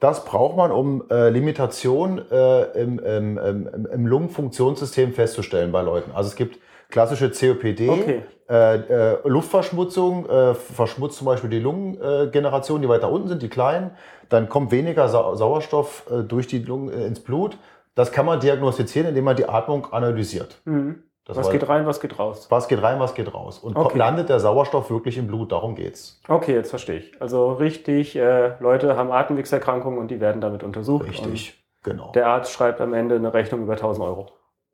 Das 0.00 0.24
braucht 0.24 0.56
man, 0.56 0.70
um 0.70 1.04
äh, 1.10 1.30
Limitation 1.30 2.22
äh, 2.30 2.62
im, 2.80 2.98
im, 2.98 3.38
im, 3.38 3.86
im 3.86 4.06
Lungenfunktionssystem 4.06 5.12
festzustellen 5.12 5.72
bei 5.72 5.82
Leuten. 5.82 6.10
Also 6.12 6.28
es 6.28 6.36
gibt 6.36 6.58
klassische 6.90 7.30
COPD, 7.30 7.88
okay. 7.88 8.22
äh, 8.48 8.76
äh, 8.76 9.18
Luftverschmutzung, 9.24 10.28
äh, 10.28 10.54
verschmutzt 10.54 11.18
zum 11.18 11.26
Beispiel 11.26 11.50
die 11.50 11.58
Lungengeneration, 11.58 12.82
die 12.82 12.88
weiter 12.88 13.10
unten 13.10 13.28
sind, 13.28 13.42
die 13.42 13.48
kleinen. 13.48 13.92
Dann 14.28 14.48
kommt 14.48 14.70
weniger 14.70 15.08
Sa 15.08 15.34
Sauerstoff 15.34 16.04
äh, 16.10 16.22
durch 16.22 16.46
die 16.46 16.58
Lungen 16.58 16.90
äh, 16.90 17.06
ins 17.06 17.20
Blut. 17.20 17.58
Das 17.94 18.12
kann 18.12 18.26
man 18.26 18.40
diagnostizieren, 18.40 19.08
indem 19.08 19.24
man 19.24 19.36
die 19.36 19.48
Atmung 19.48 19.92
analysiert. 19.92 20.60
Mhm. 20.66 21.02
Das 21.26 21.36
was 21.36 21.50
geht 21.50 21.68
rein, 21.68 21.86
was 21.86 22.00
geht 22.00 22.20
raus? 22.20 22.46
Was 22.50 22.68
geht 22.68 22.80
rein, 22.80 23.00
was 23.00 23.14
geht 23.14 23.34
raus? 23.34 23.58
Und 23.58 23.76
okay. 23.76 23.98
landet 23.98 24.28
der 24.28 24.38
Sauerstoff 24.38 24.90
wirklich 24.90 25.18
im 25.18 25.26
Blut? 25.26 25.50
Darum 25.50 25.74
geht's. 25.74 26.20
Okay, 26.28 26.54
jetzt 26.54 26.70
verstehe 26.70 26.98
ich. 27.00 27.20
Also 27.20 27.52
richtig, 27.54 28.14
äh, 28.14 28.52
Leute 28.60 28.96
haben 28.96 29.10
Atemwegserkrankungen 29.10 29.98
und 29.98 30.08
die 30.08 30.20
werden 30.20 30.40
damit 30.40 30.62
untersucht. 30.62 31.08
Richtig, 31.08 31.60
genau. 31.82 32.12
Der 32.12 32.28
Arzt 32.28 32.52
schreibt 32.52 32.80
am 32.80 32.94
Ende 32.94 33.16
eine 33.16 33.34
Rechnung 33.34 33.62
über 33.62 33.72
1000 33.72 34.06
Euro. 34.06 34.26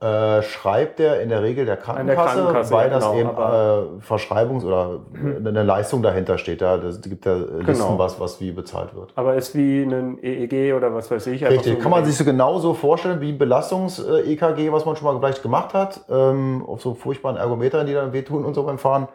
Äh, 0.02 0.42
schreibt 0.42 0.98
er 0.98 1.20
in 1.20 1.28
der 1.28 1.44
Regel 1.44 1.64
der 1.64 1.76
Krankenkasse, 1.76 2.34
der 2.34 2.44
Krankenkasse 2.44 2.74
weil 2.74 2.90
das 2.90 3.04
genau, 3.04 3.20
eben 3.20 3.28
äh, 3.28 4.02
Verschreibungs- 4.04 4.64
oder 4.64 4.98
eine 5.14 5.62
Leistung 5.62 6.02
dahinter 6.02 6.38
steht. 6.38 6.60
Da 6.60 6.76
das 6.76 7.00
gibt 7.02 7.24
ja 7.24 7.36
Listen, 7.36 7.66
genau. 7.66 7.98
was, 7.98 8.18
was 8.18 8.40
wie 8.40 8.50
bezahlt 8.50 8.96
wird. 8.96 9.12
Aber 9.14 9.36
ist 9.36 9.54
wie 9.54 9.82
ein 9.82 10.18
EEG 10.20 10.74
oder 10.74 10.92
was 10.92 11.08
weiß 11.08 11.28
ich. 11.28 11.46
Richtig, 11.46 11.74
so 11.74 11.78
kann 11.78 11.92
man 11.92 12.04
sich 12.04 12.16
so 12.16 12.24
genauso 12.24 12.74
vorstellen 12.74 13.20
wie 13.20 13.28
ein 13.28 13.38
Belastungs-EKG, 13.38 14.72
was 14.72 14.84
man 14.84 14.96
schon 14.96 15.04
mal 15.04 15.16
vielleicht 15.20 15.40
gemacht 15.40 15.72
hat, 15.72 16.00
ähm, 16.10 16.64
auf 16.66 16.82
so 16.82 16.94
furchtbaren 16.94 17.36
Ergometern, 17.36 17.86
die 17.86 17.92
dann 17.92 18.12
wehtun 18.12 18.44
und 18.44 18.54
so 18.54 18.64
beim 18.64 18.78
Fahren. 18.78 19.06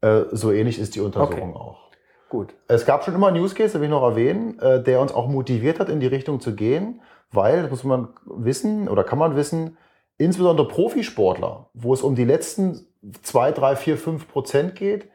Äh, 0.00 0.22
so 0.32 0.50
ähnlich 0.50 0.80
ist 0.80 0.96
die 0.96 1.00
Untersuchung 1.00 1.50
okay. 1.50 1.60
auch. 1.60 1.78
Gut. 2.30 2.52
Es 2.66 2.84
gab 2.84 3.04
schon 3.04 3.14
immer 3.14 3.28
einen 3.28 3.38
Use 3.38 3.54
Case, 3.54 3.74
will 3.74 3.84
ich 3.84 3.90
noch 3.90 4.02
erwähnen, 4.02 4.58
äh, 4.58 4.82
der 4.82 5.00
uns 5.00 5.14
auch 5.14 5.28
motiviert 5.28 5.78
hat, 5.78 5.88
in 5.88 6.00
die 6.00 6.08
Richtung 6.08 6.40
zu 6.40 6.56
gehen, 6.56 7.00
weil, 7.30 7.62
das 7.62 7.70
muss 7.70 7.84
man 7.84 8.08
wissen 8.24 8.88
oder 8.88 9.04
kann 9.04 9.20
man 9.20 9.36
wissen, 9.36 9.76
insbesondere 10.18 10.68
Profisportler, 10.68 11.66
wo 11.74 11.94
es 11.94 12.02
um 12.02 12.14
die 12.14 12.24
letzten 12.24 12.86
zwei, 13.22 13.52
drei, 13.52 13.76
vier, 13.76 13.96
fünf 13.96 14.28
Prozent 14.28 14.74
geht, 14.74 15.08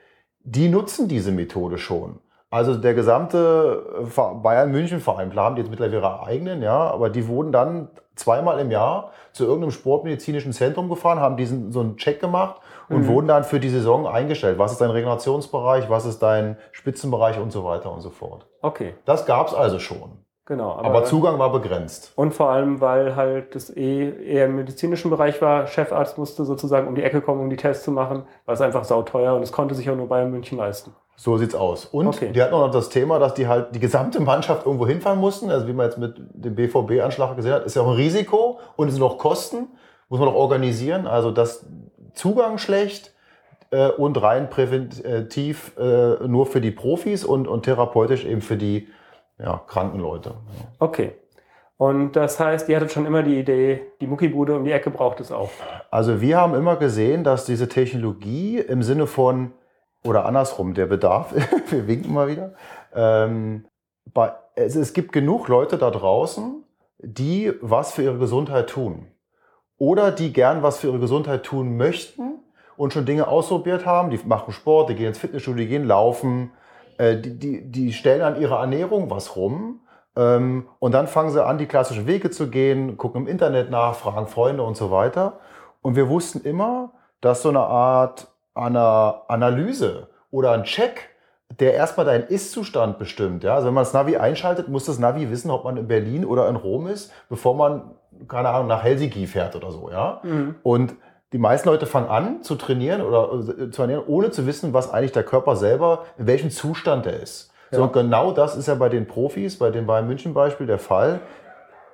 die 0.44 0.70
nutzen 0.70 1.08
diese 1.08 1.32
Methode 1.32 1.78
schon. 1.78 2.20
Also 2.50 2.76
der 2.76 2.94
gesamte 2.94 4.06
äh, 4.16 4.22
Bayern 4.42 4.72
München 4.72 5.02
Verein, 5.02 5.30
klar 5.30 5.46
haben 5.46 5.56
die 5.56 5.62
jetzt 5.62 5.70
mittlerweile 5.70 5.98
ihre 5.98 6.24
eigenen, 6.24 6.62
ja, 6.62 6.90
aber 6.90 7.10
die 7.10 7.28
wurden 7.28 7.52
dann 7.52 7.90
zweimal 8.16 8.60
im 8.60 8.72
Jahr 8.72 9.12
zu 9.34 9.44
irgendeinem 9.44 9.72
sportmedizinischen 9.72 10.54
Zentrum 10.54 10.88
gefahren, 10.90 11.20
haben 11.20 11.36
diesen 11.36 11.72
so 11.72 11.82
einen 11.82 11.98
Check 11.98 12.22
gemacht 12.22 12.62
und 12.90 13.02
mhm. 13.02 13.08
wurden 13.08 13.28
dann 13.28 13.44
für 13.44 13.60
die 13.60 13.70
Saison 13.70 14.08
eingestellt. 14.08 14.58
Was 14.58 14.72
ist 14.72 14.80
dein 14.80 14.90
Regenerationsbereich, 14.92 15.90
was 15.90 16.06
ist 16.06 16.20
dein 16.20 16.58
Spitzenbereich 16.72 17.38
und 17.38 17.52
so 17.52 17.66
weiter 17.66 17.92
und 17.92 18.02
so 18.02 18.10
fort. 18.10 18.48
Okay. 18.62 18.96
Das 19.06 19.26
gab's 19.26 19.54
also 19.54 19.78
schon. 19.80 20.18
Genau. 20.48 20.72
Aber, 20.72 20.86
aber, 20.86 21.04
Zugang 21.04 21.38
war 21.40 21.52
begrenzt. 21.52 22.14
Und 22.16 22.34
vor 22.34 22.50
allem, 22.50 22.80
weil 22.80 23.18
halt 23.18 23.54
das 23.54 23.70
eh 23.76 24.10
eher 24.10 24.46
im 24.46 24.56
medizinischen 24.56 25.12
Bereich 25.12 25.42
war. 25.42 25.68
Chefarzt 25.68 26.18
musste 26.18 26.46
sozusagen 26.46 26.88
um 26.88 26.96
die 26.96 27.04
Ecke 27.04 27.20
kommen, 27.20 27.42
um 27.42 27.50
die 27.50 27.58
Tests 27.58 27.84
zu 27.84 27.92
machen, 27.92 28.24
weil 28.46 28.56
es 28.56 28.62
einfach 28.62 28.86
sauteuer 28.86 29.36
und 29.36 29.44
es 29.44 29.52
konnte 29.52 29.76
sich 29.76 29.90
auch 29.90 29.98
nur 29.98 30.08
Bayern 30.08 30.32
München 30.32 30.58
leisten. 30.58 30.96
So 31.18 31.36
sieht's 31.38 31.54
aus. 31.54 31.84
Und 31.86 32.08
okay. 32.08 32.32
die 32.32 32.42
hatten 32.42 32.54
auch 32.54 32.66
noch 32.66 32.72
das 32.72 32.88
Thema, 32.88 33.20
dass 33.20 33.34
die 33.34 33.48
halt 33.48 33.76
die 33.76 33.80
gesamte 33.80 34.22
Mannschaft 34.22 34.66
irgendwo 34.66 34.88
hinfahren 34.88 35.20
mussten. 35.20 35.52
Also 35.52 35.68
wie 35.68 35.74
man 35.74 35.88
jetzt 35.88 35.98
mit 35.98 36.16
dem 36.18 36.56
BVB-Anschlag 36.56 37.36
gesehen 37.36 37.52
hat, 37.52 37.66
ist 37.66 37.76
ja 37.76 37.82
auch 37.82 37.90
ein 37.90 37.96
Risiko 37.96 38.60
und 38.78 38.88
es 38.88 38.94
sind 38.94 39.04
auch 39.04 39.18
Kosten, 39.18 39.68
muss 40.08 40.22
man 40.22 40.30
auch 40.30 40.36
organisieren. 40.36 41.08
Also 41.08 41.32
das 41.32 41.66
Zugang 42.14 42.58
schlecht 42.58 43.14
äh, 43.72 43.90
und 43.90 44.22
rein 44.22 44.50
präventiv 44.50 45.74
äh, 45.78 46.26
nur 46.26 46.46
für 46.46 46.62
die 46.62 46.72
Profis 46.72 47.26
und, 47.26 47.50
und 47.50 47.64
therapeutisch 47.64 48.24
eben 48.24 48.42
für 48.42 48.56
die 48.56 48.88
ja, 49.40 49.62
kranken 49.68 50.00
Leute. 50.00 50.30
Ja. 50.30 50.68
Okay. 50.80 51.14
Und 51.78 52.14
das 52.14 52.40
heißt, 52.40 52.70
ihr 52.70 52.76
hattet 52.76 52.92
schon 52.92 53.06
immer 53.06 53.22
die 53.22 53.40
Idee, 53.40 53.82
die 54.02 54.08
Muckibude 54.08 54.56
um 54.56 54.66
die 54.66 54.72
Ecke 54.72 54.90
braucht 54.90 55.20
es 55.20 55.32
auch. 55.32 55.52
Also 55.92 56.22
wir 56.22 56.38
haben 56.38 56.56
immer 56.56 56.76
gesehen, 56.76 57.24
dass 57.24 57.46
diese 57.46 57.70
Technologie 57.70 58.58
im 58.58 58.82
Sinne 58.82 59.06
von, 59.06 59.52
oder 60.04 60.26
andersrum, 60.26 60.74
der 60.74 60.88
Bedarf, 60.88 61.36
wir 61.70 61.88
winken 61.88 62.14
mal 62.14 62.28
wieder, 62.28 62.54
ähm, 62.96 63.66
bei, 64.12 64.32
es, 64.56 64.76
es 64.76 64.94
gibt 64.94 65.12
genug 65.12 65.48
Leute 65.50 65.78
da 65.78 65.92
draußen, 65.92 66.64
die 66.98 67.54
was 67.62 67.92
für 67.92 68.02
ihre 68.02 68.18
Gesundheit 68.18 68.70
tun. 68.70 69.08
Oder 69.78 70.12
die 70.12 70.34
gern 70.34 70.64
was 70.64 70.80
für 70.80 70.88
ihre 70.88 71.00
Gesundheit 71.00 71.44
tun 71.44 71.78
möchten 71.78 72.40
und 72.76 72.92
schon 72.92 73.06
Dinge 73.06 73.28
ausprobiert 73.28 73.86
haben. 73.86 74.10
Die 74.10 74.20
machen 74.26 74.52
Sport, 74.52 74.90
die 74.90 74.96
gehen 74.96 75.08
ins 75.08 75.20
Fitnessstudio, 75.20 75.64
die 75.64 75.70
gehen 75.70 75.86
laufen, 75.86 76.52
Äh, 76.98 77.18
die, 77.18 77.38
die, 77.38 77.72
die 77.72 77.94
stellen 77.94 78.22
an 78.22 78.40
ihrer 78.40 78.60
Ernährung 78.60 79.10
was 79.10 79.36
rum. 79.36 79.82
Ähm, 80.16 80.68
und 80.80 80.94
dann 80.94 81.08
fangen 81.08 81.30
sie 81.30 81.46
an, 81.46 81.58
die 81.58 81.68
klassischen 81.68 82.08
Wege 82.08 82.32
zu 82.32 82.50
gehen, 82.50 82.98
gucken 82.98 83.22
im 83.22 83.28
Internet 83.28 83.70
nach, 83.70 83.96
fragen 83.96 84.28
Freunde 84.28 84.64
und 84.64 84.76
so 84.76 84.92
weiter. 84.92 85.40
Und 85.82 85.96
wir 85.96 86.10
wussten 86.10 86.42
immer, 86.42 86.92
dass 87.22 87.42
so 87.44 87.50
eine 87.50 87.62
Art 87.62 88.28
einer 88.56 89.24
Analyse 89.28 90.08
oder 90.32 90.52
ein 90.52 90.64
Check, 90.64 91.10
der 91.60 91.76
erstmal 91.76 92.06
deinen 92.06 92.26
Ist-Zustand 92.28 92.98
bestimmt. 93.00 93.44
Ja? 93.44 93.56
Also 93.56 93.68
wenn 93.68 93.74
man 93.74 93.84
das 93.84 93.94
Navi 93.94 94.18
einschaltet, 94.18 94.68
muss 94.68 94.86
das 94.86 95.00
Navi 95.00 95.30
wissen, 95.30 95.52
ob 95.52 95.64
man 95.64 95.78
in 95.78 95.88
Berlin 95.88 96.26
oder 96.26 96.50
in 96.50 96.56
Rom 96.56 96.88
ist, 96.88 97.12
bevor 97.30 97.56
man, 97.56 97.92
keine 98.28 98.50
Ahnung, 98.50 98.68
nach 98.68 98.84
Helsinki 98.84 99.28
fährt 99.28 99.56
oder 99.56 99.72
so. 99.72 99.90
Ja? 99.90 100.20
Mhm. 100.24 100.56
Und 100.64 100.96
die 101.34 101.38
meisten 101.38 101.68
Leute 101.68 101.86
fangen 101.86 102.10
an 102.10 102.44
zu 102.44 102.56
trainieren 102.56 103.02
oder 103.02 103.34
äh, 103.34 103.70
zu 103.70 103.82
ernähren, 103.82 104.04
ohne 104.08 104.32
zu 104.32 104.48
wissen, 104.48 104.74
was 104.74 104.92
eigentlich 104.92 105.12
der 105.12 105.24
Körper 105.24 105.56
selber, 105.56 106.06
in 106.18 106.28
welchem 106.28 106.50
Zustand 106.50 107.06
er 107.06 107.22
ist. 107.22 107.52
Ja. 107.72 107.80
So, 107.80 107.84
und 107.84 107.94
genau 107.94 108.32
das 108.32 108.56
ist 108.56 108.68
ja 108.68 108.76
bei 108.76 108.90
den 108.90 109.08
Profis, 109.08 109.58
bei 109.58 109.70
dem 109.70 109.86
Bayern 109.86 110.08
München 110.08 110.34
Beispiel 110.34 110.68
der 110.68 110.80
Fall. 110.80 111.20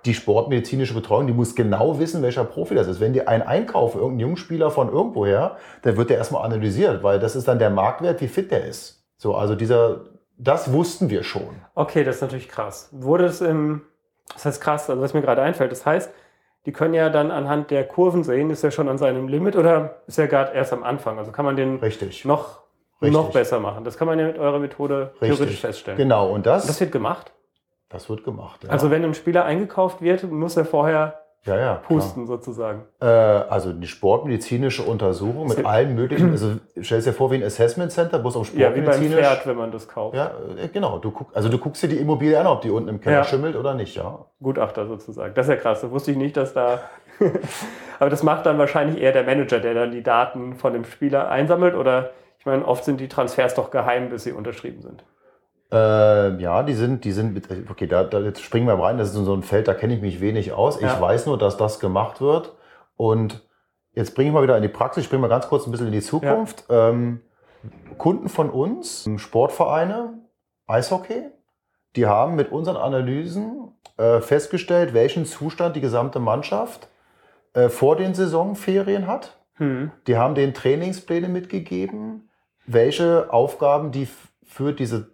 Die 0.05 0.13
sportmedizinische 0.13 0.93
Betreuung, 0.93 1.27
die 1.27 1.33
muss 1.33 1.55
genau 1.55 1.97
wissen, 1.97 2.21
welcher 2.21 2.43
Profi 2.43 2.75
das 2.75 2.87
ist. 2.87 2.99
Wenn 2.99 3.13
die 3.13 3.25
einen 3.25 3.41
einkaufen, 3.41 3.99
irgendein 3.99 4.27
Jungspieler 4.27 4.69
von 4.69 4.89
irgendwoher, 4.91 5.57
dann 5.81 5.95
wird 5.95 6.09
der 6.09 6.17
erstmal 6.17 6.45
analysiert, 6.45 7.03
weil 7.03 7.19
das 7.19 7.37
ist 7.37 7.47
dann 7.47 7.57
der 7.57 7.69
Marktwert, 7.69 8.19
wie 8.19 8.27
fit 8.27 8.51
der 8.51 8.65
ist. 8.65 9.05
So, 9.17 9.33
also 9.33 9.55
dieser, 9.55 10.01
das 10.37 10.73
wussten 10.73 11.09
wir 11.09 11.23
schon. 11.23 11.61
Okay, 11.73 12.03
das 12.03 12.17
ist 12.17 12.21
natürlich 12.21 12.49
krass. 12.49 12.89
Wurde 12.91 13.25
es 13.25 13.39
im, 13.39 13.83
das 14.33 14.45
heißt 14.45 14.61
krass, 14.61 14.89
also 14.89 15.01
was 15.01 15.13
mir 15.13 15.21
gerade 15.21 15.41
einfällt, 15.41 15.71
das 15.71 15.85
heißt, 15.85 16.11
die 16.65 16.72
können 16.72 16.93
ja 16.93 17.10
dann 17.10 17.32
anhand 17.32 17.72
der 17.72 17.86
Kurven 17.86 18.24
sehen, 18.24 18.50
ist 18.50 18.63
er 18.63 18.72
schon 18.72 18.88
an 18.88 18.98
seinem 18.98 19.27
Limit 19.27 19.55
oder 19.55 20.01
ist 20.08 20.17
er 20.17 20.27
gerade 20.27 20.53
erst 20.53 20.72
am 20.74 20.84
Anfang? 20.84 21.17
Also 21.17 21.32
kann 21.32 21.46
man 21.46 21.55
den 21.55 21.77
Richtig. 21.77 22.25
noch 22.25 22.62
Richtig. 23.01 23.12
noch 23.12 23.32
besser 23.32 23.60
machen. 23.60 23.84
Das 23.84 23.98
kann 23.98 24.08
man 24.08 24.17
ja 24.17 24.27
mit 24.27 24.38
eurer 24.38 24.60
Methode 24.60 25.12
Richtig. 25.22 25.38
theoretisch 25.38 25.60
feststellen. 25.62 25.98
Genau, 25.98 26.32
und 26.32 26.46
das, 26.46 26.63
und 26.63 26.70
das 26.70 26.79
wird 26.79 26.91
gemacht? 26.91 27.34
Das 27.89 28.10
wird 28.10 28.24
gemacht. 28.24 28.63
Ja. 28.63 28.70
Also 28.70 28.89
wenn 28.91 29.03
ein 29.03 29.13
Spieler 29.13 29.46
eingekauft 29.46 30.01
wird, 30.01 30.24
muss 30.24 30.55
er 30.58 30.65
vorher 30.65 31.22
ja, 31.45 31.57
ja, 31.57 31.73
pusten 31.75 32.25
klar. 32.25 32.38
sozusagen. 32.38 32.83
Äh, 33.01 33.05
also 33.05 33.73
die 33.73 33.88
sportmedizinische 33.88 34.83
Untersuchung 34.83 35.47
mit 35.47 35.65
allen 35.65 35.93
möglichen, 35.93 36.31
also 36.31 36.53
stell 36.79 37.01
dir 37.01 37.12
vor 37.12 37.31
wie 37.31 37.35
ein 37.35 37.43
Assessment 37.43 37.91
Center, 37.91 38.19
bloß 38.19 38.38
um 38.38 38.45
sportmedizinisch. 38.45 38.88
Ja, 38.88 39.03
wie 39.03 39.09
beim 39.09 39.23
Pferd, 39.23 39.47
wenn 39.47 39.57
man 39.57 39.71
das 39.71 39.88
kauft. 39.88 40.15
Ja, 40.15 40.31
äh, 40.57 40.69
genau. 40.69 41.00
Du 41.00 41.12
guck, 41.12 41.35
also 41.35 41.50
du 41.50 41.57
guckst 41.57 41.83
dir 41.83 41.89
die 41.89 41.97
Immobilie 41.97 42.39
an, 42.39 42.47
ob 42.47 42.62
die 42.62 42.69
unten 42.69 42.88
im 42.88 43.01
Keller 43.01 43.17
ja. 43.17 43.23
schimmelt 43.25 43.55
oder 43.57 43.73
nicht, 43.73 43.95
ja. 43.95 44.25
Gutachter 44.41 44.88
sozusagen. 44.88 45.33
Das 45.33 45.47
ist 45.47 45.50
ja 45.50 45.57
krass. 45.57 45.81
Das 45.81 45.91
wusste 45.91 46.12
ich 46.12 46.17
nicht, 46.17 46.38
dass 46.38 46.53
da. 46.53 46.79
Aber 48.00 48.09
das 48.09 48.23
macht 48.23 48.45
dann 48.45 48.57
wahrscheinlich 48.57 49.01
eher 49.01 49.12
der 49.12 49.23
Manager, 49.23 49.59
der 49.59 49.73
dann 49.73 49.91
die 49.91 50.03
Daten 50.03 50.55
von 50.55 50.73
dem 50.73 50.85
Spieler 50.85 51.29
einsammelt 51.29 51.75
oder 51.75 52.12
ich 52.39 52.45
meine, 52.45 52.65
oft 52.65 52.83
sind 52.83 53.00
die 53.00 53.07
Transfers 53.07 53.55
doch 53.55 53.71
geheim, 53.71 54.09
bis 54.09 54.25
sie 54.25 54.33
unterschrieben 54.33 54.81
sind. 54.81 55.05
Äh, 55.73 56.39
ja, 56.39 56.61
die 56.61 56.75
sind, 56.75 57.03
die 57.03 57.11
sind, 57.11 57.49
okay, 57.69 57.87
da, 57.87 58.03
da 58.03 58.19
jetzt 58.19 58.43
springen 58.43 58.67
wir 58.67 58.75
rein, 58.75 58.99
das 58.99 59.09
ist 59.09 59.15
so 59.15 59.33
ein 59.33 59.41
Feld, 59.41 59.67
da 59.67 59.73
kenne 59.73 59.95
ich 59.95 60.01
mich 60.01 60.21
wenig 60.21 60.53
aus. 60.53 60.79
Ja. 60.79 60.93
Ich 60.93 61.01
weiß 61.01 61.25
nur, 61.25 61.39
dass 61.39 61.57
das 61.57 61.79
gemacht 61.79 62.21
wird. 62.21 62.53
Und 62.95 63.41
jetzt 63.93 64.13
bringe 64.13 64.29
ich 64.29 64.33
mal 64.33 64.43
wieder 64.43 64.55
in 64.55 64.61
die 64.61 64.69
Praxis, 64.69 65.05
springen 65.05 65.23
wir 65.23 65.29
ganz 65.29 65.47
kurz 65.47 65.65
ein 65.65 65.71
bisschen 65.71 65.87
in 65.87 65.93
die 65.93 66.01
Zukunft. 66.01 66.65
Ja. 66.69 66.89
Ähm, 66.89 67.21
Kunden 67.97 68.29
von 68.29 68.51
uns, 68.51 69.09
Sportvereine, 69.17 70.13
Eishockey, 70.67 71.23
die 71.95 72.05
haben 72.05 72.35
mit 72.35 72.51
unseren 72.51 72.77
Analysen 72.77 73.71
äh, 73.97 74.19
festgestellt, 74.19 74.93
welchen 74.93 75.25
Zustand 75.25 75.75
die 75.75 75.81
gesamte 75.81 76.19
Mannschaft 76.19 76.87
äh, 77.53 77.69
vor 77.69 77.95
den 77.95 78.13
Saisonferien 78.13 79.07
hat. 79.07 79.39
Hm. 79.55 79.91
Die 80.07 80.17
haben 80.17 80.35
den 80.35 80.53
Trainingspläne 80.53 81.29
mitgegeben, 81.29 82.29
welche 82.65 83.31
Aufgaben 83.31 83.91
die 83.91 84.07
für 84.43 84.73
diese 84.73 85.11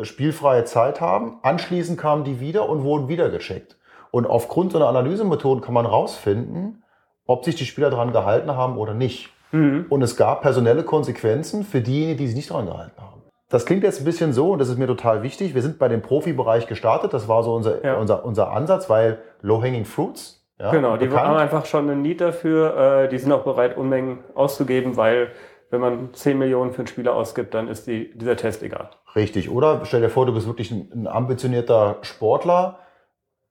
spielfreie 0.00 0.64
Zeit 0.64 1.00
haben. 1.00 1.38
Anschließend 1.42 1.98
kamen 1.98 2.24
die 2.24 2.40
wieder 2.40 2.68
und 2.68 2.82
wurden 2.82 3.08
wieder 3.08 3.28
gecheckt. 3.28 3.76
Und 4.10 4.26
aufgrund 4.26 4.72
so 4.72 4.78
einer 4.78 4.88
Analysemethode 4.88 5.60
kann 5.60 5.74
man 5.74 5.86
rausfinden, 5.86 6.82
ob 7.26 7.44
sich 7.44 7.54
die 7.54 7.64
Spieler 7.64 7.90
daran 7.90 8.12
gehalten 8.12 8.56
haben 8.56 8.76
oder 8.76 8.94
nicht. 8.94 9.30
Mhm. 9.52 9.86
Und 9.88 10.02
es 10.02 10.16
gab 10.16 10.42
personelle 10.42 10.82
Konsequenzen 10.82 11.64
für 11.64 11.80
diejenigen, 11.80 12.18
die 12.18 12.26
sich 12.26 12.36
nicht 12.36 12.50
daran 12.50 12.66
gehalten 12.66 13.00
haben. 13.00 13.22
Das 13.48 13.66
klingt 13.66 13.82
jetzt 13.82 14.00
ein 14.00 14.04
bisschen 14.04 14.32
so, 14.32 14.52
und 14.52 14.58
das 14.60 14.70
ist 14.70 14.78
mir 14.78 14.86
total 14.86 15.22
wichtig. 15.22 15.54
Wir 15.54 15.60
sind 15.60 15.78
bei 15.78 15.88
dem 15.88 16.00
Profibereich 16.00 16.66
gestartet. 16.66 17.12
Das 17.12 17.28
war 17.28 17.42
so 17.42 17.54
unser, 17.54 17.84
ja. 17.84 17.96
unser, 17.96 18.24
unser 18.24 18.50
Ansatz, 18.50 18.88
weil 18.88 19.18
Low-Hanging 19.42 19.84
Fruits. 19.84 20.42
Ja, 20.58 20.70
genau, 20.70 20.96
die 20.96 21.06
bekannt. 21.06 21.28
haben 21.28 21.36
einfach 21.36 21.66
schon 21.66 21.90
einen 21.90 22.02
Need 22.02 22.20
dafür. 22.20 23.04
Äh, 23.04 23.08
die 23.08 23.18
sind 23.18 23.30
auch 23.32 23.42
bereit, 23.42 23.76
Unmengen 23.76 24.20
auszugeben, 24.34 24.96
weil 24.96 25.32
wenn 25.72 25.80
man 25.80 26.12
10 26.12 26.38
Millionen 26.38 26.72
für 26.72 26.80
einen 26.80 26.86
Spieler 26.86 27.14
ausgibt, 27.14 27.54
dann 27.54 27.66
ist 27.66 27.86
die, 27.86 28.12
dieser 28.16 28.36
Test 28.36 28.62
egal. 28.62 28.90
Richtig, 29.16 29.50
oder? 29.50 29.80
Stell 29.84 30.02
dir 30.02 30.10
vor, 30.10 30.26
du 30.26 30.34
bist 30.34 30.46
wirklich 30.46 30.70
ein, 30.70 30.90
ein 30.92 31.06
ambitionierter 31.06 31.96
Sportler. 32.02 32.78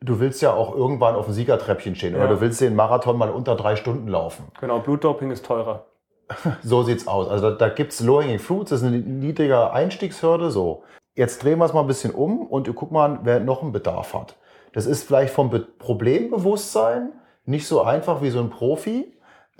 Du 0.01 0.19
willst 0.19 0.41
ja 0.41 0.53
auch 0.53 0.75
irgendwann 0.75 1.15
auf 1.15 1.25
dem 1.25 1.33
Siegertreppchen 1.33 1.95
stehen 1.95 2.13
ja. 2.13 2.19
oder 2.19 2.35
du 2.35 2.41
willst 2.41 2.61
den 2.61 2.75
Marathon 2.75 3.17
mal 3.17 3.31
unter 3.31 3.55
drei 3.55 3.75
Stunden 3.75 4.07
laufen. 4.07 4.45
Genau, 4.59 4.79
Blutdoping 4.79 5.31
ist 5.31 5.45
teurer. 5.45 5.87
so 6.63 6.83
sieht's 6.83 7.07
aus. 7.07 7.27
Also 7.27 7.49
da, 7.49 7.55
da 7.55 7.69
gibt's 7.69 7.99
Low-Hanging 8.01 8.39
Fruits, 8.39 8.69
das 8.69 8.81
ist 8.81 8.87
eine 8.87 8.99
niedrige 8.99 9.71
Einstiegshürde. 9.71 10.51
So, 10.51 10.83
jetzt 11.15 11.43
drehen 11.43 11.57
wir 11.57 11.65
es 11.65 11.73
mal 11.73 11.81
ein 11.81 11.87
bisschen 11.87 12.13
um 12.13 12.45
und 12.45 12.73
guck 12.75 12.91
mal, 12.91 13.19
wer 13.23 13.39
noch 13.39 13.63
einen 13.63 13.71
Bedarf 13.71 14.13
hat. 14.13 14.35
Das 14.73 14.85
ist 14.85 15.03
vielleicht 15.03 15.33
vom 15.33 15.49
Be 15.49 15.59
Problembewusstsein 15.59 17.13
nicht 17.45 17.67
so 17.67 17.81
einfach 17.81 18.21
wie 18.21 18.29
so 18.29 18.39
ein 18.39 18.51
Profi, 18.51 19.11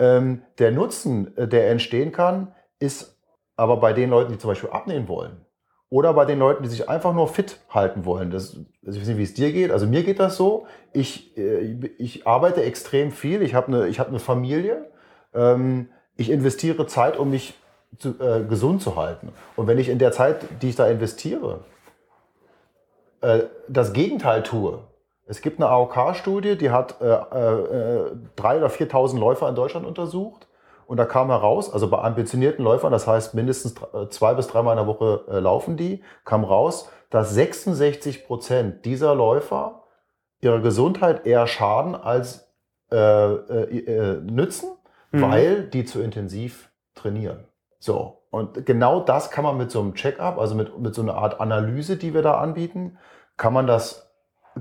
ähm, 0.02 0.42
der 0.58 0.72
Nutzen, 0.72 1.36
äh, 1.36 1.46
der 1.46 1.70
entstehen 1.70 2.10
kann, 2.10 2.52
ist 2.80 3.16
aber 3.56 3.76
bei 3.76 3.92
den 3.92 4.10
Leuten, 4.10 4.32
die 4.32 4.38
zum 4.38 4.50
Beispiel 4.50 4.70
abnehmen 4.70 5.06
wollen. 5.06 5.46
Oder 5.90 6.12
bei 6.14 6.24
den 6.24 6.40
Leuten, 6.40 6.64
die 6.64 6.68
sich 6.68 6.88
einfach 6.88 7.12
nur 7.12 7.28
fit 7.28 7.60
halten 7.70 8.04
wollen. 8.04 8.30
Das, 8.30 8.56
also 8.84 8.96
ich 8.96 9.00
weiß 9.00 9.08
nicht, 9.08 9.18
wie 9.18 9.22
es 9.22 9.34
dir 9.34 9.52
geht. 9.52 9.70
Also 9.70 9.86
mir 9.86 10.02
geht 10.02 10.18
das 10.18 10.36
so. 10.36 10.66
Ich, 10.92 11.36
äh, 11.38 11.78
ich 11.98 12.26
arbeite 12.26 12.64
extrem 12.64 13.12
viel. 13.12 13.42
Ich 13.42 13.54
habe 13.54 13.68
eine, 13.68 13.92
hab 13.92 14.08
eine 14.08 14.18
Familie. 14.18 14.90
Ähm, 15.34 15.90
ich 16.16 16.30
investiere 16.30 16.86
Zeit, 16.86 17.16
um 17.16 17.30
mich 17.30 17.54
zu, 17.98 18.18
äh, 18.18 18.42
gesund 18.48 18.82
zu 18.82 18.96
halten. 18.96 19.32
Und 19.54 19.68
wenn 19.68 19.78
ich 19.78 19.88
in 19.88 19.98
der 19.98 20.10
Zeit, 20.10 20.46
die 20.62 20.70
ich 20.70 20.76
da 20.76 20.88
investiere, 20.88 21.64
äh, 23.20 23.40
das 23.68 23.92
Gegenteil 23.92 24.42
tue, 24.42 24.82
es 25.26 25.40
gibt 25.40 25.60
eine 25.60 25.70
AOK-Studie, 25.70 26.56
die 26.56 26.70
hat 26.70 27.00
äh, 27.00 27.06
äh, 27.06 28.12
3.000 28.36 28.56
oder 28.56 28.66
4.000 28.68 29.18
Läufer 29.18 29.48
in 29.48 29.54
Deutschland 29.54 29.86
untersucht. 29.86 30.48
Und 30.86 30.96
da 30.96 31.04
kam 31.04 31.28
heraus, 31.28 31.72
also 31.72 31.88
bei 31.88 31.98
ambitionierten 31.98 32.64
Läufern, 32.64 32.92
das 32.92 33.06
heißt 33.06 33.34
mindestens 33.34 33.74
äh, 33.94 34.08
zwei 34.10 34.34
bis 34.34 34.48
dreimal 34.48 34.76
in 34.76 34.84
der 34.84 34.86
Woche 34.86 35.24
äh, 35.28 35.38
laufen 35.38 35.76
die, 35.76 36.02
kam 36.24 36.44
raus, 36.44 36.90
dass 37.08 37.32
66 37.34 38.26
Prozent 38.26 38.84
dieser 38.84 39.14
Läufer 39.14 39.84
ihrer 40.40 40.60
Gesundheit 40.60 41.24
eher 41.24 41.46
schaden 41.46 41.94
als 41.94 42.52
äh, 42.90 42.96
äh, 42.96 43.78
äh, 43.78 44.20
nützen, 44.20 44.70
mhm. 45.12 45.22
weil 45.22 45.62
die 45.62 45.84
zu 45.84 46.02
intensiv 46.02 46.70
trainieren. 46.94 47.44
So. 47.78 48.18
Und 48.30 48.66
genau 48.66 49.00
das 49.00 49.30
kann 49.30 49.44
man 49.44 49.56
mit 49.56 49.70
so 49.70 49.80
einem 49.80 49.94
Check-up, 49.94 50.38
also 50.38 50.54
mit, 50.54 50.78
mit 50.78 50.94
so 50.94 51.02
einer 51.02 51.14
Art 51.14 51.40
Analyse, 51.40 51.96
die 51.96 52.12
wir 52.12 52.22
da 52.22 52.34
anbieten, 52.38 52.98
kann 53.36 53.52
man 53.52 53.66
das 53.66 54.11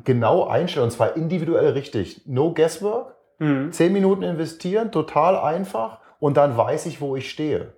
genau 0.04 0.48
einstellen 0.48 0.86
und 0.86 0.92
zwar 0.92 1.16
individuell 1.16 1.70
richtig. 1.72 2.24
No 2.26 2.54
guesswork. 2.54 3.16
Mhm. 3.40 3.72
Zehn 3.72 3.92
Minuten 3.94 4.24
investieren, 4.24 4.92
total 4.92 5.38
einfach 5.38 6.00
und 6.20 6.38
dann 6.38 6.56
weiß 6.56 6.86
ich, 6.86 7.02
wo 7.02 7.16
ich 7.16 7.30
stehe. 7.30 7.74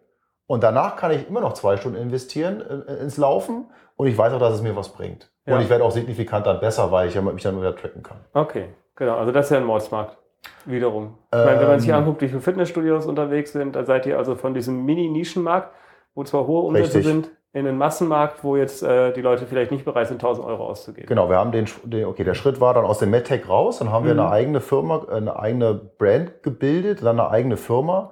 Und 0.46 0.63
danach 0.63 0.98
kann 0.98 1.12
ich 1.12 1.27
immer 1.27 1.41
noch 1.41 1.53
zwei 1.53 1.77
Stunden 1.77 1.98
investieren 1.98 2.62
äh, 2.62 2.96
ins 2.96 3.17
Laufen 3.17 3.65
und 3.96 4.08
ich 4.08 4.17
weiß 4.17 4.34
auch, 4.34 4.39
dass 4.39 4.53
es 4.53 4.62
mir 4.62 4.75
was 4.75 4.89
bringt. 4.89 5.32
Ja. 5.46 5.55
Und 5.55 5.62
ich 5.62 5.70
werde 5.70 5.84
auch 5.84 5.91
signifikant 5.91 6.46
dann 6.46 6.60
besser, 6.60 6.91
weil 6.91 7.08
ich 7.08 7.22
mich 7.22 7.43
dann 7.43 7.60
wieder 7.60 7.75
tracken 7.75 8.03
kann. 8.03 8.17
Okay, 8.34 8.70
genau. 8.96 9.17
Also 9.17 9.32
das 9.32 9.46
ist 9.46 9.51
ja 9.51 9.58
ein 9.58 9.65
Mordsmarkt. 9.65 10.17
Wiederum. 10.65 11.17
Ich 11.32 11.39
meine, 11.39 11.60
wenn 11.60 11.67
man 11.67 11.79
sich 11.79 11.89
ähm. 11.89 11.96
anguckt, 11.96 12.22
wie 12.22 12.27
viele 12.27 12.41
Fitnessstudios 12.41 13.05
unterwegs 13.05 13.53
sind, 13.53 13.75
da 13.75 13.86
seid 13.86 14.05
ihr 14.05 14.17
also 14.17 14.36
von 14.36 14.53
diesem 14.53 14.84
Mini-Nischenmarkt, 14.84 15.74
wo 16.15 16.24
zwar 16.24 16.48
hohe 16.48 16.63
Umsätze 16.63 16.98
Richtig. 16.98 17.05
sind, 17.05 17.32
in 17.54 17.66
den 17.66 17.78
Massenmarkt, 17.78 18.44
wo 18.44 18.58
jetzt 18.58 18.82
äh, 18.82 19.14
die 19.14 19.22
Leute 19.22 19.46
vielleicht 19.46 19.72
nicht 19.72 19.86
bereit 19.86 20.08
sind, 20.08 20.16
1000 20.16 20.46
Euro 20.46 20.66
auszugeben. 20.66 21.08
Genau, 21.08 21.30
wir 21.30 21.38
haben 21.38 21.52
den, 21.52 21.68
den, 21.84 22.06
okay, 22.06 22.24
der 22.24 22.34
Schritt 22.34 22.60
war 22.60 22.74
dann 22.74 22.84
aus 22.84 22.98
dem 22.98 23.12
MedTech 23.12 23.48
raus, 23.48 23.78
dann 23.78 23.92
haben 23.92 24.04
mhm. 24.04 24.08
wir 24.08 24.12
eine 24.14 24.30
eigene 24.30 24.60
Firma, 24.60 25.06
eine 25.06 25.38
eigene 25.38 25.76
Brand 25.76 26.42
gebildet, 26.42 27.04
dann 27.04 27.20
eine 27.20 27.30
eigene 27.30 27.56
Firma, 27.56 28.12